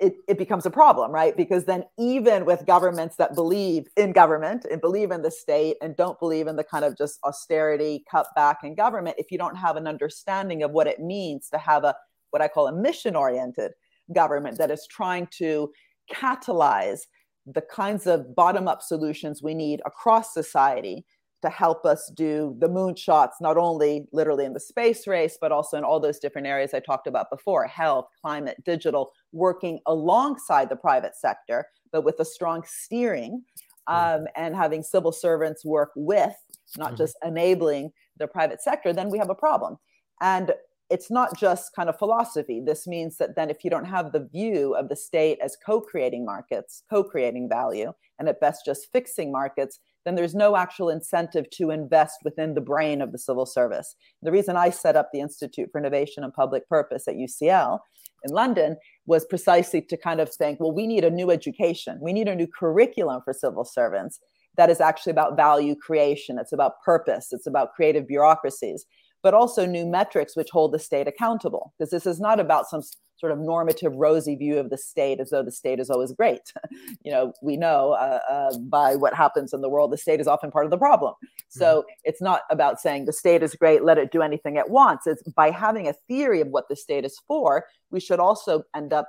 it, 0.00 0.16
it 0.28 0.38
becomes 0.38 0.66
a 0.66 0.70
problem, 0.70 1.10
right? 1.10 1.36
Because 1.36 1.64
then, 1.64 1.84
even 1.98 2.44
with 2.44 2.66
governments 2.66 3.16
that 3.16 3.34
believe 3.34 3.86
in 3.96 4.12
government 4.12 4.66
and 4.70 4.80
believe 4.80 5.10
in 5.10 5.22
the 5.22 5.30
state 5.30 5.76
and 5.80 5.96
don't 5.96 6.18
believe 6.18 6.46
in 6.46 6.56
the 6.56 6.64
kind 6.64 6.84
of 6.84 6.96
just 6.96 7.18
austerity 7.24 8.04
cut 8.10 8.26
back 8.34 8.58
in 8.64 8.74
government, 8.74 9.16
if 9.18 9.30
you 9.30 9.38
don't 9.38 9.56
have 9.56 9.76
an 9.76 9.86
understanding 9.86 10.62
of 10.62 10.72
what 10.72 10.86
it 10.86 11.00
means 11.00 11.48
to 11.50 11.58
have 11.58 11.84
a 11.84 11.94
what 12.30 12.42
I 12.42 12.48
call 12.48 12.66
a 12.66 12.72
mission 12.72 13.14
oriented 13.14 13.72
government 14.12 14.58
that 14.58 14.70
is 14.70 14.86
trying 14.90 15.28
to 15.38 15.70
catalyze 16.12 17.02
the 17.46 17.62
kinds 17.62 18.06
of 18.06 18.34
bottom 18.34 18.66
up 18.66 18.82
solutions 18.82 19.42
we 19.42 19.54
need 19.54 19.80
across 19.86 20.34
society 20.34 21.04
to 21.44 21.50
help 21.50 21.84
us 21.84 22.10
do 22.14 22.56
the 22.58 22.68
moonshots, 22.68 23.32
not 23.38 23.58
only 23.58 24.06
literally 24.12 24.46
in 24.46 24.54
the 24.54 24.60
space 24.60 25.06
race, 25.06 25.36
but 25.38 25.52
also 25.52 25.76
in 25.76 25.84
all 25.84 26.00
those 26.00 26.18
different 26.18 26.46
areas 26.46 26.72
I 26.72 26.80
talked 26.80 27.06
about 27.06 27.30
before 27.30 27.66
health, 27.66 28.06
climate, 28.20 28.64
digital, 28.64 29.12
working 29.32 29.78
alongside 29.86 30.70
the 30.70 30.76
private 30.76 31.14
sector, 31.14 31.66
but 31.92 32.02
with 32.02 32.18
a 32.18 32.24
strong 32.24 32.62
steering 32.66 33.44
um, 33.88 34.26
and 34.36 34.56
having 34.56 34.82
civil 34.82 35.12
servants 35.12 35.66
work 35.66 35.90
with, 35.94 36.34
not 36.78 36.88
mm-hmm. 36.88 36.96
just 36.96 37.16
enabling 37.22 37.92
the 38.18 38.26
private 38.26 38.62
sector, 38.62 38.94
then 38.94 39.10
we 39.10 39.18
have 39.18 39.30
a 39.30 39.34
problem. 39.34 39.76
And 40.22 40.52
it's 40.90 41.10
not 41.10 41.36
just 41.38 41.74
kind 41.74 41.88
of 41.88 41.98
philosophy. 41.98 42.62
This 42.64 42.86
means 42.86 43.16
that 43.16 43.36
then, 43.36 43.50
if 43.50 43.64
you 43.64 43.70
don't 43.70 43.86
have 43.86 44.12
the 44.12 44.28
view 44.32 44.74
of 44.74 44.88
the 44.88 44.96
state 44.96 45.38
as 45.42 45.56
co 45.64 45.80
creating 45.80 46.24
markets, 46.24 46.82
co 46.90 47.02
creating 47.02 47.48
value, 47.48 47.92
and 48.18 48.28
at 48.28 48.40
best 48.40 48.64
just 48.64 48.92
fixing 48.92 49.32
markets, 49.32 49.80
then 50.04 50.14
there's 50.14 50.34
no 50.34 50.56
actual 50.56 50.90
incentive 50.90 51.48
to 51.50 51.70
invest 51.70 52.18
within 52.24 52.54
the 52.54 52.60
brain 52.60 53.00
of 53.00 53.12
the 53.12 53.18
civil 53.18 53.46
service. 53.46 53.96
The 54.22 54.32
reason 54.32 54.56
I 54.56 54.70
set 54.70 54.96
up 54.96 55.10
the 55.12 55.20
Institute 55.20 55.70
for 55.72 55.78
Innovation 55.78 56.22
and 56.22 56.32
Public 56.32 56.68
Purpose 56.68 57.08
at 57.08 57.14
UCL 57.14 57.78
in 58.24 58.32
London 58.32 58.76
was 59.06 59.24
precisely 59.24 59.80
to 59.80 59.96
kind 59.96 60.20
of 60.20 60.32
think, 60.32 60.60
well, 60.60 60.72
we 60.72 60.86
need 60.86 61.04
a 61.04 61.10
new 61.10 61.30
education, 61.30 61.98
we 62.00 62.12
need 62.12 62.28
a 62.28 62.34
new 62.34 62.46
curriculum 62.46 63.22
for 63.24 63.32
civil 63.32 63.64
servants 63.64 64.20
that 64.56 64.70
is 64.70 64.80
actually 64.80 65.10
about 65.10 65.36
value 65.36 65.74
creation, 65.74 66.38
it's 66.38 66.52
about 66.52 66.80
purpose, 66.84 67.28
it's 67.32 67.46
about 67.46 67.74
creative 67.74 68.06
bureaucracies 68.06 68.86
but 69.24 69.34
also 69.34 69.64
new 69.64 69.86
metrics 69.86 70.36
which 70.36 70.50
hold 70.50 70.70
the 70.70 70.78
state 70.78 71.08
accountable. 71.08 71.72
Because 71.76 71.90
this 71.90 72.06
is 72.06 72.20
not 72.20 72.38
about 72.38 72.68
some 72.68 72.82
sort 73.16 73.32
of 73.32 73.38
normative, 73.38 73.94
rosy 73.94 74.36
view 74.36 74.58
of 74.58 74.68
the 74.68 74.76
state 74.76 75.18
as 75.18 75.30
though 75.30 75.42
the 75.42 75.50
state 75.50 75.80
is 75.80 75.88
always 75.88 76.12
great. 76.12 76.52
you 77.02 77.10
know, 77.10 77.32
we 77.42 77.56
know 77.56 77.92
uh, 77.92 78.18
uh, 78.28 78.58
by 78.58 78.94
what 78.94 79.14
happens 79.14 79.54
in 79.54 79.62
the 79.62 79.68
world, 79.68 79.90
the 79.90 79.96
state 79.96 80.20
is 80.20 80.28
often 80.28 80.50
part 80.50 80.66
of 80.66 80.70
the 80.70 80.76
problem. 80.76 81.14
So 81.48 81.78
mm-hmm. 81.78 81.88
it's 82.04 82.20
not 82.20 82.42
about 82.50 82.80
saying 82.80 83.06
the 83.06 83.14
state 83.14 83.42
is 83.42 83.54
great, 83.54 83.82
let 83.82 83.96
it 83.96 84.12
do 84.12 84.20
anything 84.20 84.56
it 84.56 84.68
wants. 84.68 85.06
It's 85.06 85.22
by 85.22 85.50
having 85.50 85.88
a 85.88 85.94
theory 86.06 86.42
of 86.42 86.48
what 86.48 86.68
the 86.68 86.76
state 86.76 87.06
is 87.06 87.18
for, 87.26 87.64
we 87.90 88.00
should 88.00 88.20
also 88.20 88.64
end 88.76 88.92
up, 88.92 89.08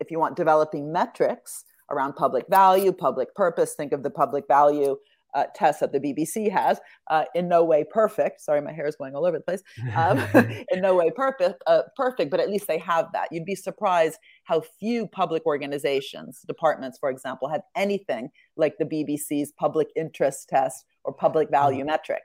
if 0.00 0.10
you 0.10 0.18
want, 0.18 0.36
developing 0.36 0.90
metrics 0.90 1.64
around 1.90 2.14
public 2.14 2.46
value, 2.48 2.92
public 2.92 3.34
purpose. 3.34 3.74
Think 3.74 3.92
of 3.92 4.02
the 4.02 4.10
public 4.10 4.46
value 4.48 4.96
uh, 5.34 5.44
tests 5.54 5.80
that 5.80 5.92
the 5.92 6.00
BBC 6.00 6.50
has. 6.50 6.80
Uh, 7.08 7.24
in 7.34 7.48
no 7.48 7.64
way 7.64 7.84
perfect. 7.90 8.40
Sorry, 8.40 8.60
my 8.60 8.72
hair 8.72 8.86
is 8.86 8.96
going 8.96 9.14
all 9.14 9.26
over 9.26 9.38
the 9.38 9.44
place. 9.44 9.62
Um, 9.94 10.18
in 10.72 10.80
no 10.80 10.94
way 10.94 11.10
perfect, 11.14 11.62
uh, 11.66 11.82
perfect, 11.96 12.30
but 12.30 12.40
at 12.40 12.50
least 12.50 12.66
they 12.66 12.78
have 12.78 13.06
that. 13.12 13.28
You'd 13.30 13.44
be 13.44 13.54
surprised 13.54 14.18
how 14.44 14.62
few 14.78 15.06
public 15.06 15.46
organizations, 15.46 16.42
departments, 16.46 16.98
for 16.98 17.10
example, 17.10 17.48
have 17.48 17.62
anything 17.76 18.30
like 18.56 18.76
the 18.78 18.84
BBC's 18.84 19.52
public 19.58 19.88
interest 19.96 20.48
test 20.48 20.84
or 21.04 21.12
public 21.12 21.50
value 21.50 21.80
mm-hmm. 21.80 21.88
metric. 21.88 22.22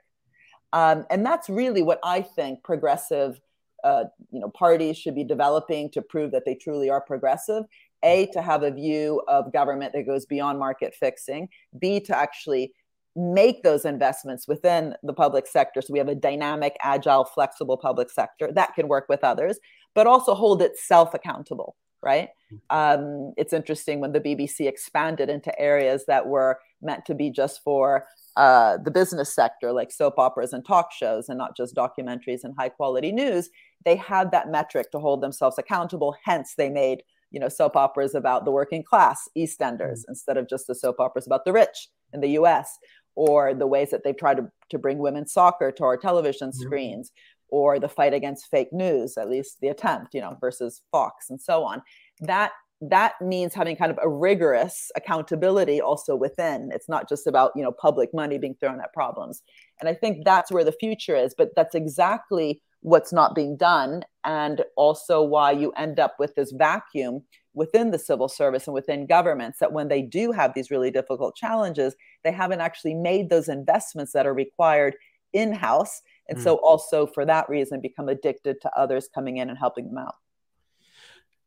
Um, 0.72 1.04
and 1.10 1.24
that's 1.24 1.48
really 1.48 1.82
what 1.82 2.00
I 2.04 2.20
think 2.20 2.62
progressive, 2.64 3.40
uh, 3.84 4.04
you 4.30 4.40
know, 4.40 4.50
parties 4.50 4.98
should 4.98 5.14
be 5.14 5.24
developing 5.24 5.90
to 5.92 6.02
prove 6.02 6.32
that 6.32 6.44
they 6.44 6.54
truly 6.54 6.90
are 6.90 7.00
progressive. 7.00 7.64
A, 8.04 8.26
to 8.34 8.42
have 8.42 8.62
a 8.62 8.70
view 8.70 9.22
of 9.26 9.52
government 9.52 9.92
that 9.94 10.06
goes 10.06 10.26
beyond 10.26 10.58
market 10.58 10.94
fixing. 10.94 11.48
B, 11.78 11.98
to 12.00 12.16
actually 12.16 12.72
make 13.16 13.62
those 13.62 13.84
investments 13.84 14.46
within 14.46 14.94
the 15.02 15.14
public 15.14 15.46
sector. 15.46 15.80
So 15.80 15.92
we 15.92 15.98
have 15.98 16.08
a 16.08 16.14
dynamic, 16.14 16.76
agile, 16.82 17.24
flexible 17.24 17.78
public 17.78 18.10
sector 18.10 18.52
that 18.52 18.74
can 18.74 18.88
work 18.88 19.06
with 19.08 19.24
others, 19.24 19.58
but 19.94 20.06
also 20.06 20.34
hold 20.34 20.60
itself 20.60 21.14
accountable, 21.14 21.76
right? 22.02 22.28
Mm-hmm. 22.52 22.76
Um, 22.76 23.32
it's 23.38 23.54
interesting 23.54 24.00
when 24.00 24.12
the 24.12 24.20
BBC 24.20 24.68
expanded 24.68 25.30
into 25.30 25.58
areas 25.58 26.04
that 26.06 26.26
were 26.26 26.58
meant 26.82 27.06
to 27.06 27.14
be 27.14 27.30
just 27.30 27.62
for 27.64 28.06
uh, 28.36 28.76
the 28.84 28.90
business 28.90 29.34
sector, 29.34 29.72
like 29.72 29.90
soap 29.90 30.18
operas 30.18 30.52
and 30.52 30.64
talk 30.66 30.92
shows, 30.92 31.30
and 31.30 31.38
not 31.38 31.56
just 31.56 31.74
documentaries 31.74 32.44
and 32.44 32.54
high 32.58 32.68
quality 32.68 33.12
news. 33.12 33.48
They 33.86 33.96
had 33.96 34.30
that 34.32 34.50
metric 34.50 34.90
to 34.90 34.98
hold 34.98 35.22
themselves 35.22 35.58
accountable. 35.58 36.14
Hence, 36.24 36.52
they 36.58 36.68
made 36.68 37.02
you 37.30 37.40
know 37.40 37.48
soap 37.48 37.76
operas 37.76 38.14
about 38.14 38.44
the 38.44 38.50
working 38.50 38.82
class 38.82 39.28
EastEnders 39.36 40.00
mm-hmm. 40.00 40.10
instead 40.10 40.36
of 40.36 40.48
just 40.48 40.66
the 40.66 40.74
soap 40.74 41.00
operas 41.00 41.26
about 41.26 41.46
the 41.46 41.52
rich 41.52 41.88
in 42.12 42.20
the 42.20 42.28
U.S 42.30 42.78
or 43.16 43.54
the 43.54 43.66
ways 43.66 43.90
that 43.90 44.04
they've 44.04 44.16
tried 44.16 44.36
to, 44.36 44.48
to 44.70 44.78
bring 44.78 44.98
women's 44.98 45.32
soccer 45.32 45.72
to 45.72 45.84
our 45.84 45.96
television 45.96 46.52
screens 46.52 47.10
or 47.48 47.78
the 47.78 47.88
fight 47.88 48.12
against 48.14 48.50
fake 48.50 48.72
news 48.72 49.16
at 49.16 49.30
least 49.30 49.58
the 49.60 49.68
attempt 49.68 50.14
you 50.14 50.20
know 50.20 50.36
versus 50.40 50.82
fox 50.92 51.30
and 51.30 51.40
so 51.40 51.64
on. 51.64 51.82
That 52.20 52.52
that 52.82 53.14
means 53.22 53.54
having 53.54 53.74
kind 53.74 53.90
of 53.90 53.98
a 54.02 54.08
rigorous 54.08 54.90
accountability 54.96 55.80
also 55.80 56.14
within. 56.14 56.70
It's 56.74 56.88
not 56.88 57.08
just 57.08 57.26
about 57.26 57.52
you 57.56 57.62
know 57.62 57.72
public 57.72 58.12
money 58.12 58.38
being 58.38 58.54
thrown 58.60 58.80
at 58.80 58.92
problems. 58.92 59.42
And 59.80 59.88
i 59.88 59.94
think 59.94 60.24
that's 60.24 60.52
where 60.52 60.64
the 60.64 60.72
future 60.72 61.16
is 61.16 61.34
but 61.36 61.50
that's 61.56 61.74
exactly 61.74 62.62
what's 62.86 63.12
not 63.12 63.34
being 63.34 63.56
done 63.56 64.00
and 64.22 64.62
also 64.76 65.20
why 65.20 65.50
you 65.50 65.72
end 65.72 65.98
up 65.98 66.14
with 66.20 66.32
this 66.36 66.52
vacuum 66.52 67.20
within 67.52 67.90
the 67.90 67.98
civil 67.98 68.28
service 68.28 68.68
and 68.68 68.74
within 68.74 69.08
governments 69.08 69.58
that 69.58 69.72
when 69.72 69.88
they 69.88 70.02
do 70.02 70.30
have 70.30 70.54
these 70.54 70.70
really 70.70 70.92
difficult 70.92 71.34
challenges, 71.34 71.96
they 72.22 72.30
haven't 72.30 72.60
actually 72.60 72.94
made 72.94 73.28
those 73.28 73.48
investments 73.48 74.12
that 74.12 74.24
are 74.24 74.32
required 74.32 74.94
in 75.32 75.52
house. 75.52 76.00
And 76.28 76.38
mm. 76.38 76.44
so, 76.44 76.56
also 76.58 77.08
for 77.08 77.24
that 77.24 77.48
reason, 77.48 77.80
become 77.80 78.08
addicted 78.08 78.60
to 78.60 78.70
others 78.78 79.08
coming 79.12 79.38
in 79.38 79.50
and 79.50 79.58
helping 79.58 79.88
them 79.88 79.98
out. 79.98 80.14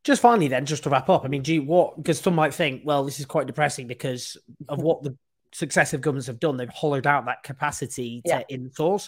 Just 0.04 0.22
finally, 0.22 0.50
then, 0.50 0.66
just 0.66 0.84
to 0.84 0.90
wrap 0.90 1.08
up, 1.08 1.24
I 1.24 1.30
mean, 1.30 1.42
do 1.42 1.54
you 1.54 1.64
what? 1.64 1.96
Because 1.96 2.20
some 2.20 2.36
might 2.36 2.54
think, 2.54 2.82
well, 2.84 3.06
this 3.06 3.22
is 3.22 3.26
quite 3.26 3.48
depressing 3.48 3.88
because 3.88 4.36
of 4.68 4.82
what 4.82 5.04
the 5.04 5.18
successive 5.54 6.02
governments 6.02 6.28
have 6.28 6.42
done. 6.42 6.58
They've 6.58 6.68
hollowed 6.68 7.08
out 7.08 7.28
that 7.28 7.44
capacity 7.44 8.22
to 8.26 8.44
yeah. 8.50 8.58
insource 8.58 9.08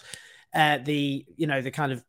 uh, 0.54 0.78
the, 0.78 1.24
you 1.36 1.46
know, 1.46 1.62
the 1.62 1.70
kind 1.70 1.92
of 1.92 2.04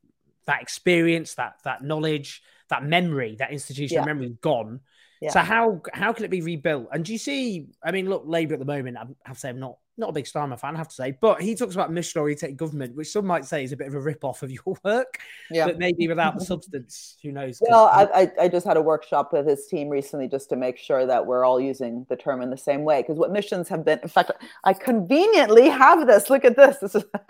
that 0.45 0.62
experience, 0.62 1.36
that 1.36 1.56
that 1.63 1.84
knowledge, 1.84 2.41
that 2.69 2.84
memory, 2.84 3.36
that 3.39 3.51
institutional 3.51 4.03
yeah. 4.03 4.06
memory 4.06 4.36
gone. 4.41 4.82
Yeah. 5.21 5.32
So 5.32 5.39
how 5.39 5.82
how 5.93 6.13
can 6.13 6.25
it 6.25 6.32
be 6.32 6.41
rebuilt? 6.41 6.88
And 6.91 7.06
do 7.06 7.12
you 7.12 7.17
see? 7.17 7.67
I 7.84 7.91
mean, 7.91 8.10
look, 8.10 8.23
Labour 8.25 8.53
at 8.53 8.60
the 8.60 8.65
moment. 8.65 8.97
I 8.97 9.06
have 9.25 9.38
to 9.38 9.39
say, 9.39 9.49
I'm 9.49 9.60
not 9.60 9.77
not 9.97 10.10
a 10.10 10.13
big 10.13 10.25
Starmer 10.25 10.60
fan, 10.60 10.75
I 10.75 10.77
have 10.77 10.88
to 10.88 10.95
say, 10.95 11.17
but 11.19 11.41
he 11.41 11.56
talks 11.56 11.75
about 11.75 11.91
mission 11.91 12.19
oriented 12.19 12.58
government, 12.58 12.95
which 12.95 13.10
some 13.10 13.25
might 13.25 13.45
say 13.45 13.63
is 13.63 13.71
a 13.71 13.77
bit 13.77 13.88
of 13.88 13.93
a 13.93 13.99
rip 13.99 14.23
off 14.23 14.43
of 14.43 14.51
your 14.51 14.75
work, 14.84 15.19
yeah. 15.51 15.65
but 15.65 15.77
maybe 15.77 16.08
without 16.08 16.38
the 16.38 16.45
substance. 16.45 17.17
Who 17.23 17.32
knows? 17.32 17.62
Well, 17.67 17.86
I, 17.86 18.32
I 18.39 18.47
just 18.47 18.65
had 18.65 18.77
a 18.77 18.82
workshop 18.82 19.34
with 19.34 19.47
his 19.47 19.67
team 19.67 19.89
recently 19.89 20.27
just 20.27 20.49
to 20.49 20.56
make 20.56 20.77
sure 20.77 21.06
that 21.06 21.25
we're 21.25 21.45
all 21.45 21.60
using 21.60 22.06
the 22.10 22.15
term 22.15 22.41
in 22.41 22.49
the 22.49 22.58
same 22.58 22.84
way. 22.84 23.01
Because 23.01 23.17
what 23.17 23.32
missions 23.32 23.69
have 23.69 23.86
been, 23.86 23.99
in 24.01 24.10
fact, 24.10 24.32
I 24.63 24.73
conveniently 24.73 25.69
have 25.69 26.08
this. 26.08 26.29
Look 26.29 26.45
at 26.45 26.56
this. 26.56 26.77
This 26.77 26.95
is, 26.95 27.03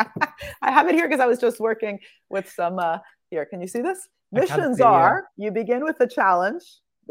I 0.62 0.72
have 0.72 0.88
it 0.88 0.96
here 0.96 1.08
because 1.08 1.22
I 1.22 1.26
was 1.26 1.40
just 1.40 1.60
working 1.60 2.00
with 2.30 2.50
some. 2.50 2.80
Uh, 2.80 3.00
here, 3.34 3.46
can 3.46 3.62
you 3.62 3.68
see 3.68 3.82
this? 3.82 4.08
Missions 4.32 4.80
are 4.80 5.28
you 5.38 5.52
begin 5.52 5.84
with 5.84 6.00
a 6.00 6.08
challenge 6.08 6.64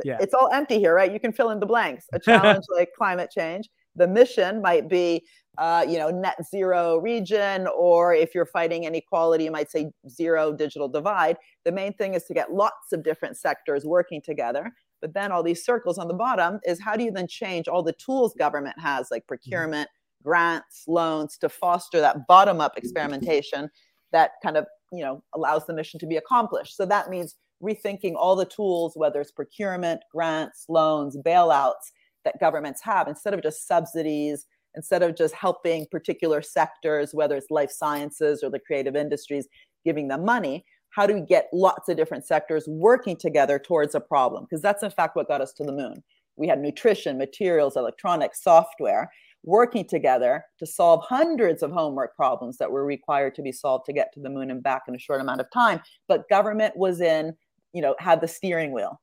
Yeah. 0.04 0.18
It's 0.20 0.34
all 0.34 0.48
empty 0.50 0.78
here, 0.78 0.94
right? 0.94 1.12
You 1.12 1.20
can 1.20 1.32
fill 1.32 1.50
in 1.50 1.60
the 1.60 1.66
blanks. 1.66 2.06
A 2.12 2.18
challenge 2.28 2.64
like 2.76 2.90
climate 2.96 3.30
change. 3.30 3.68
The 3.96 4.06
mission 4.06 4.62
might 4.62 4.88
be, 4.88 5.24
uh, 5.58 5.84
you 5.86 5.98
know, 5.98 6.10
net 6.10 6.36
zero 6.48 6.98
region, 6.98 7.66
or 7.76 8.14
if 8.14 8.34
you're 8.34 8.46
fighting 8.46 8.84
inequality, 8.84 9.44
you 9.44 9.50
might 9.50 9.70
say 9.70 9.90
zero 10.08 10.52
digital 10.52 10.88
divide. 10.88 11.36
The 11.64 11.72
main 11.72 11.92
thing 11.94 12.14
is 12.14 12.24
to 12.24 12.34
get 12.34 12.52
lots 12.52 12.92
of 12.92 13.02
different 13.02 13.36
sectors 13.36 13.84
working 13.84 14.22
together. 14.22 14.72
But 15.00 15.14
then 15.14 15.32
all 15.32 15.42
these 15.42 15.64
circles 15.64 15.98
on 15.98 16.08
the 16.08 16.14
bottom 16.14 16.60
is 16.64 16.80
how 16.80 16.96
do 16.96 17.04
you 17.04 17.10
then 17.10 17.26
change 17.26 17.68
all 17.68 17.82
the 17.82 17.92
tools 17.94 18.34
government 18.38 18.78
has, 18.78 19.10
like 19.10 19.26
procurement, 19.26 19.88
grants, 20.22 20.84
loans, 20.86 21.36
to 21.38 21.48
foster 21.48 22.00
that 22.00 22.26
bottom 22.28 22.60
up 22.60 22.78
experimentation 22.78 23.68
that 24.12 24.32
kind 24.42 24.56
of 24.56 24.66
you 24.92 25.02
know 25.02 25.22
allows 25.34 25.66
the 25.66 25.74
mission 25.74 25.98
to 26.00 26.06
be 26.06 26.16
accomplished. 26.16 26.76
So 26.76 26.86
that 26.86 27.10
means 27.10 27.34
rethinking 27.62 28.14
all 28.16 28.36
the 28.36 28.44
tools, 28.44 28.92
whether 28.96 29.20
it's 29.20 29.32
procurement, 29.32 30.02
grants, 30.12 30.66
loans, 30.68 31.16
bailouts 31.16 31.90
that 32.24 32.40
governments 32.40 32.80
have, 32.82 33.08
instead 33.08 33.34
of 33.34 33.42
just 33.42 33.66
subsidies, 33.66 34.46
instead 34.74 35.02
of 35.02 35.16
just 35.16 35.34
helping 35.34 35.86
particular 35.90 36.42
sectors, 36.42 37.10
whether 37.12 37.36
it's 37.36 37.50
life 37.50 37.70
sciences 37.70 38.42
or 38.42 38.50
the 38.50 38.60
creative 38.60 38.96
industries, 38.96 39.48
giving 39.84 40.08
them 40.08 40.24
money. 40.24 40.64
How 40.90 41.06
do 41.06 41.14
we 41.14 41.20
get 41.22 41.48
lots 41.52 41.88
of 41.88 41.96
different 41.96 42.26
sectors 42.26 42.64
working 42.68 43.16
together 43.16 43.58
towards 43.58 43.94
a 43.94 44.00
problem? 44.00 44.44
Because 44.44 44.62
that's 44.62 44.82
in 44.82 44.90
fact 44.90 45.16
what 45.16 45.28
got 45.28 45.40
us 45.40 45.52
to 45.54 45.64
the 45.64 45.72
moon. 45.72 46.02
We 46.36 46.48
had 46.48 46.60
nutrition, 46.60 47.18
materials, 47.18 47.76
electronics, 47.76 48.42
software 48.42 49.10
working 49.44 49.86
together 49.86 50.44
to 50.58 50.66
solve 50.66 51.04
hundreds 51.04 51.62
of 51.62 51.72
homework 51.72 52.14
problems 52.14 52.58
that 52.58 52.70
were 52.70 52.84
required 52.84 53.34
to 53.34 53.42
be 53.42 53.52
solved 53.52 53.84
to 53.86 53.92
get 53.92 54.12
to 54.14 54.20
the 54.20 54.30
moon 54.30 54.50
and 54.50 54.62
back 54.62 54.82
in 54.86 54.94
a 54.94 54.98
short 54.98 55.20
amount 55.20 55.40
of 55.40 55.50
time. 55.52 55.80
But 56.08 56.28
government 56.28 56.76
was 56.76 57.00
in 57.00 57.34
you 57.72 57.82
know 57.82 57.94
had 57.98 58.20
the 58.20 58.28
steering 58.28 58.72
wheel 58.72 59.00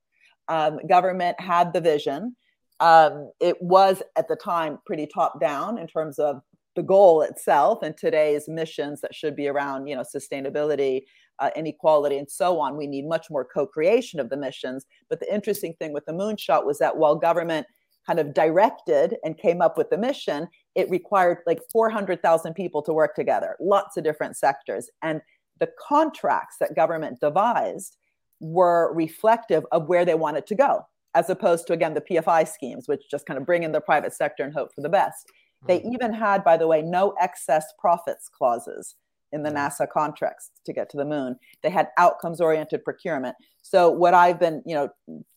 um, 0.48 0.80
government 0.88 1.40
had 1.40 1.74
the 1.74 1.82
vision 1.82 2.36
um, 2.80 3.32
it 3.40 3.62
was 3.62 4.02
at 4.16 4.28
the 4.28 4.36
time 4.36 4.80
pretty 4.86 5.08
top 5.08 5.40
down 5.40 5.78
in 5.78 5.88
terms 5.88 6.20
of 6.20 6.42
the 6.76 6.84
goal 6.84 7.22
itself 7.24 7.84
and 7.84 7.98
today's 7.98 8.48
missions 8.48 9.02
that 9.02 9.14
should 9.14 9.36
be 9.36 9.48
around 9.48 9.88
you 9.88 9.96
know 9.96 10.04
sustainability 10.04 11.02
uh, 11.40 11.50
inequality 11.56 12.18
and 12.18 12.30
so 12.30 12.60
on. 12.60 12.78
We 12.78 12.88
need 12.88 13.08
much 13.08 13.30
more 13.30 13.46
co-creation 13.46 14.20
of 14.20 14.30
the 14.30 14.38
missions. 14.38 14.86
But 15.10 15.20
the 15.20 15.34
interesting 15.34 15.74
thing 15.80 15.94
with 15.94 16.06
the 16.06 16.12
moonshot 16.14 16.66
was 16.66 16.80
that 16.80 16.98
while 16.98 17.16
government 17.16 17.66
kind 18.06 18.20
of 18.20 18.34
directed 18.34 19.18
and 19.24 19.38
came 19.38 19.62
up 19.62 19.78
with 19.78 19.90
the 19.90 19.98
mission 19.98 20.48
it 20.76 20.90
required 20.90 21.40
like 21.46 21.60
400000 21.72 22.54
people 22.54 22.82
to 22.84 22.94
work 22.94 23.14
together 23.14 23.56
lots 23.60 23.98
of 23.98 24.04
different 24.04 24.38
sectors. 24.38 24.90
And 25.02 25.22
the 25.60 25.70
contracts 25.88 26.56
that 26.60 26.76
government 26.76 27.20
devised 27.20 27.98
were 28.40 28.94
reflective 28.94 29.66
of 29.72 29.88
where 29.88 30.06
they 30.06 30.16
wanted 30.16 30.48
to 30.48 30.56
go, 30.56 30.88
as 31.16 31.30
opposed 31.30 31.68
to, 31.68 31.74
again, 31.74 31.94
the 31.94 32.02
PFI 32.02 32.48
schemes, 32.48 32.88
which 32.88 33.10
just 33.10 33.26
kind 33.26 33.40
of 33.40 33.46
bring 33.46 33.64
in 33.64 33.72
the 33.72 33.82
private 33.82 34.14
sector 34.14 34.44
and 34.44 34.54
hope 34.54 34.74
for 34.74 34.82
the 34.82 34.90
best. 34.90 35.26
They 35.68 35.80
hmm. 35.80 35.94
even 35.94 36.14
had, 36.14 36.44
by 36.44 36.58
the 36.58 36.68
way, 36.68 36.82
no 36.82 37.14
excess 37.20 37.66
profits 37.80 38.30
clauses 38.30 38.96
in 39.32 39.44
the 39.44 39.50
hmm. 39.50 39.58
NASA 39.58 39.88
contracts 39.90 40.52
to 40.66 40.74
get 40.74 40.90
to 40.92 40.98
the 40.98 41.06
moon. 41.06 41.38
They 41.64 41.70
had 41.70 41.90
outcomes 41.98 42.42
oriented 42.42 42.84
procurement. 42.84 43.36
So 43.62 43.90
what 43.90 44.14
I've 44.14 44.40
been, 44.40 44.64
you 44.66 44.76
know, 44.76 44.90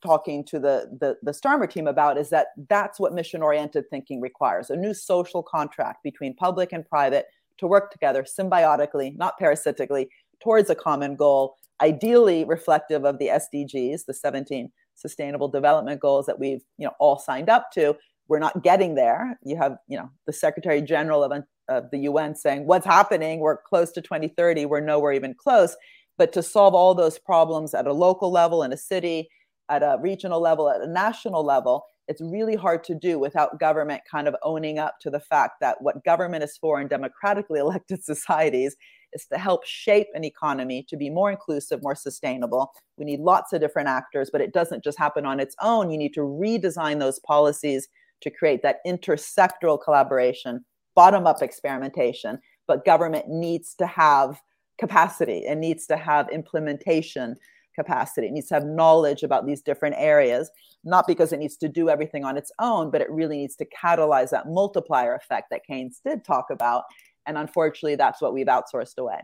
talking 0.05 0.45
to 0.47 0.59
the, 0.59 0.97
the 1.01 1.17
the 1.23 1.33
Starmer 1.33 1.69
team 1.69 1.87
about 1.87 2.19
is 2.19 2.31
that 2.31 2.49
that's 2.69 3.01
what 3.01 3.13
mission 3.13 3.43
oriented 3.43 3.85
thinking 3.91 4.21
requires, 4.21 4.71
a 4.71 4.77
new 4.77 4.95
social 4.95 5.43
contract 5.43 6.03
between 6.03 6.35
public 6.35 6.73
and 6.73 6.87
private 6.87 7.27
to 7.59 7.67
work 7.67 7.91
together 7.91 8.25
symbiotically, 8.25 9.17
not 9.17 9.39
parasitically, 9.39 10.09
towards 10.43 10.71
a 10.71 10.75
common 10.75 11.17
goal 11.17 11.57
ideally 11.83 12.45
reflective 12.45 13.05
of 13.05 13.19
the 13.19 13.27
SDGs, 13.27 14.07
the 14.07 14.15
17 14.15 14.71
sustainable 14.95 15.49
development 15.49 16.01
goals 16.01 16.27
that 16.27 16.39
we've 16.39 16.63
you 16.79 16.87
know 16.87 16.93
all 16.99 17.19
signed 17.19 17.49
up 17.49 17.71
to. 17.73 17.97
We're 18.29 18.39
not 18.39 18.63
getting 18.63 18.95
there. 18.95 19.39
You 19.45 19.57
have 19.57 19.77
you 19.89 19.97
know 19.97 20.11
the 20.27 20.33
Secretary 20.33 20.81
General 20.81 21.25
of, 21.25 21.33
of 21.69 21.91
the 21.91 21.99
UN 21.99 22.35
saying 22.35 22.67
what's 22.67 22.87
happening. 22.87 23.41
We're 23.41 23.59
close 23.63 23.93
to 23.93 24.01
2030. 24.01 24.67
We're 24.67 24.81
nowhere 24.81 25.13
even 25.13 25.35
close. 25.35 25.77
But 26.19 26.33
to 26.35 26.43
solve 26.43 26.75
all 26.75 26.95
those 26.95 27.19
problems 27.19 27.75
at 27.75 27.87
a 27.87 27.93
local 27.93 28.31
level 28.31 28.63
in 28.63 28.73
a 28.73 28.77
city, 28.77 29.29
at 29.69 29.83
a 29.83 29.99
regional 30.01 30.41
level, 30.41 30.69
at 30.69 30.83
a 30.83 30.87
national 30.87 31.45
level, 31.45 31.85
it's 32.09 32.21
really 32.21 32.57
hard 32.57 32.85
to 32.85 32.95
do 32.95 33.19
without 33.19 33.59
government 33.59 34.03
kind 34.11 34.29
of 34.29 34.37
owning 34.43 34.79
up 34.79 34.97
to 35.01 35.11
the 35.11 35.21
fact 35.21 35.55
that 35.61 35.81
what 35.81 36.05
government 36.05 36.45
is 36.45 36.57
for 36.59 36.81
in 36.81 36.89
democratically 36.89 37.61
elected 37.67 38.05
societies 38.05 38.77
is 39.13 39.27
to 39.27 39.39
help 39.39 39.65
shape 39.67 40.09
an 40.15 40.25
economy 40.25 40.85
to 40.89 40.97
be 40.97 41.11
more 41.11 41.31
inclusive, 41.31 41.83
more 41.83 41.95
sustainable. 41.95 42.73
We 42.97 43.05
need 43.05 43.21
lots 43.21 43.53
of 43.53 43.61
different 43.61 43.89
actors, 43.89 44.31
but 44.31 44.41
it 44.41 44.53
doesn't 44.53 44.85
just 44.85 44.99
happen 44.99 45.27
on 45.27 45.41
its 45.41 45.57
own. 45.61 45.91
You 45.91 45.99
need 45.99 46.15
to 46.15 46.21
redesign 46.21 46.99
those 46.99 47.19
policies 47.21 47.89
to 48.23 48.31
create 48.31 48.63
that 48.63 48.79
intersectoral 48.87 49.79
collaboration, 49.83 50.65
bottom 50.95 51.27
up 51.27 51.43
experimentation. 51.43 52.39
But 52.67 52.85
government 52.85 53.29
needs 53.29 53.75
to 53.77 53.87
have 53.87 54.41
capacity 54.79 55.45
it 55.47 55.59
needs 55.59 55.87
to 55.87 55.97
have 55.97 56.29
implementation 56.31 57.37
capacity. 57.75 58.27
It 58.27 58.33
needs 58.33 58.49
to 58.49 58.55
have 58.55 58.65
knowledge 58.65 59.23
about 59.23 59.47
these 59.47 59.63
different 59.63 59.95
areas, 59.99 60.51
not 60.85 61.07
because 61.07 61.33
it 61.33 61.39
needs 61.39 61.57
to 61.59 61.69
do 61.69 61.89
everything 61.89 62.25
on 62.25 62.37
its 62.37 62.53
own, 62.59 62.91
but 62.91 63.01
it 63.01 63.11
really 63.11 63.39
needs 63.39 63.57
to 63.57 63.67
catalyze 63.67 64.31
that 64.31 64.49
multiplier 64.49 65.15
effect 65.15 65.49
that 65.51 65.65
Keynes 65.65 66.01
did 66.05 66.25
talk 66.25 66.51
about 66.51 66.85
and 67.27 67.39
unfortunately, 67.39 67.97
that's 67.97 68.21
what 68.21 68.33
we've 68.33 68.47
outsourced 68.47 68.99
away. 68.99 69.21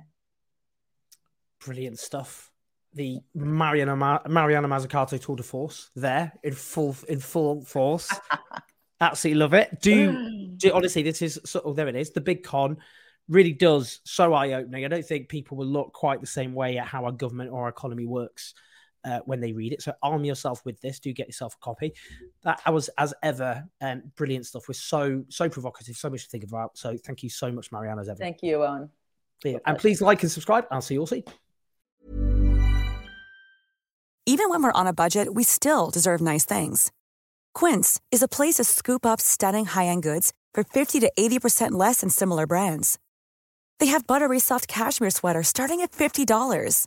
Brilliant 1.64 1.98
stuff. 1.98 2.50
The 2.94 3.20
Mariana 3.34 3.96
Ma- 3.96 4.20
Mariana 4.28 4.68
Mazzucato 4.68 5.20
Tour 5.20 5.36
de 5.36 5.42
Force 5.42 5.90
there 5.94 6.32
in 6.42 6.54
full 6.54 6.96
in 7.08 7.20
full 7.20 7.64
force. 7.64 8.12
Absolutely 9.00 9.38
love 9.38 9.54
it. 9.54 9.80
Do, 9.80 10.50
do 10.56 10.72
honestly, 10.72 11.02
this 11.02 11.22
is 11.22 11.38
so. 11.44 11.60
Oh, 11.64 11.72
there 11.72 11.86
it 11.88 11.94
is. 11.94 12.10
The 12.10 12.20
big 12.20 12.42
con 12.42 12.78
really 13.28 13.52
does 13.52 14.00
so 14.04 14.32
eye 14.32 14.54
opening. 14.54 14.84
I 14.84 14.88
don't 14.88 15.04
think 15.04 15.28
people 15.28 15.56
will 15.56 15.66
look 15.66 15.92
quite 15.92 16.20
the 16.20 16.26
same 16.26 16.54
way 16.54 16.78
at 16.78 16.86
how 16.86 17.04
our 17.04 17.12
government 17.12 17.50
or 17.52 17.64
our 17.64 17.68
economy 17.68 18.06
works 18.06 18.54
uh, 19.08 19.20
when 19.24 19.40
they 19.40 19.52
read 19.52 19.72
it. 19.72 19.82
So 19.82 19.92
arm 20.02 20.24
yourself 20.24 20.64
with 20.64 20.80
this. 20.80 21.00
Do 21.00 21.12
get 21.12 21.26
yourself 21.26 21.54
a 21.54 21.64
copy. 21.64 21.94
That 22.42 22.60
was, 22.70 22.90
as 22.98 23.14
ever, 23.22 23.64
um, 23.80 24.02
brilliant 24.16 24.46
stuff. 24.46 24.68
We're 24.68 24.74
so 24.74 25.24
so 25.28 25.48
provocative, 25.48 25.96
so 25.96 26.10
much 26.10 26.24
to 26.24 26.30
think 26.30 26.44
about. 26.44 26.76
So 26.76 26.96
thank 26.96 27.22
you 27.22 27.30
so 27.30 27.50
much, 27.50 27.72
Mariana. 27.72 28.02
As 28.02 28.08
ever. 28.08 28.18
Thank 28.18 28.42
you, 28.42 28.62
Owen. 28.62 28.90
Yeah. 29.44 29.58
And 29.66 29.78
please 29.78 30.02
like 30.02 30.22
and 30.22 30.30
subscribe. 30.30 30.66
I'll 30.70 30.82
see 30.82 30.94
you 30.94 31.00
all 31.00 31.06
soon. 31.06 31.24
Even 34.26 34.50
when 34.50 34.62
we're 34.62 34.72
on 34.72 34.86
a 34.86 34.92
budget, 34.92 35.32
we 35.32 35.42
still 35.42 35.90
deserve 35.90 36.20
nice 36.20 36.44
things. 36.44 36.92
Quince 37.54 37.98
is 38.12 38.22
a 38.22 38.28
place 38.28 38.56
to 38.56 38.64
scoop 38.64 39.06
up 39.06 39.20
stunning 39.20 39.64
high 39.64 39.86
end 39.86 40.02
goods 40.02 40.32
for 40.52 40.64
fifty 40.64 41.00
to 41.00 41.10
eighty 41.16 41.38
percent 41.38 41.72
less 41.74 42.00
than 42.00 42.10
similar 42.10 42.46
brands. 42.46 42.98
They 43.80 43.86
have 43.86 44.06
buttery 44.06 44.40
soft 44.40 44.68
cashmere 44.68 45.10
sweaters 45.10 45.48
starting 45.48 45.80
at 45.80 45.94
fifty 45.94 46.24
dollars 46.24 46.86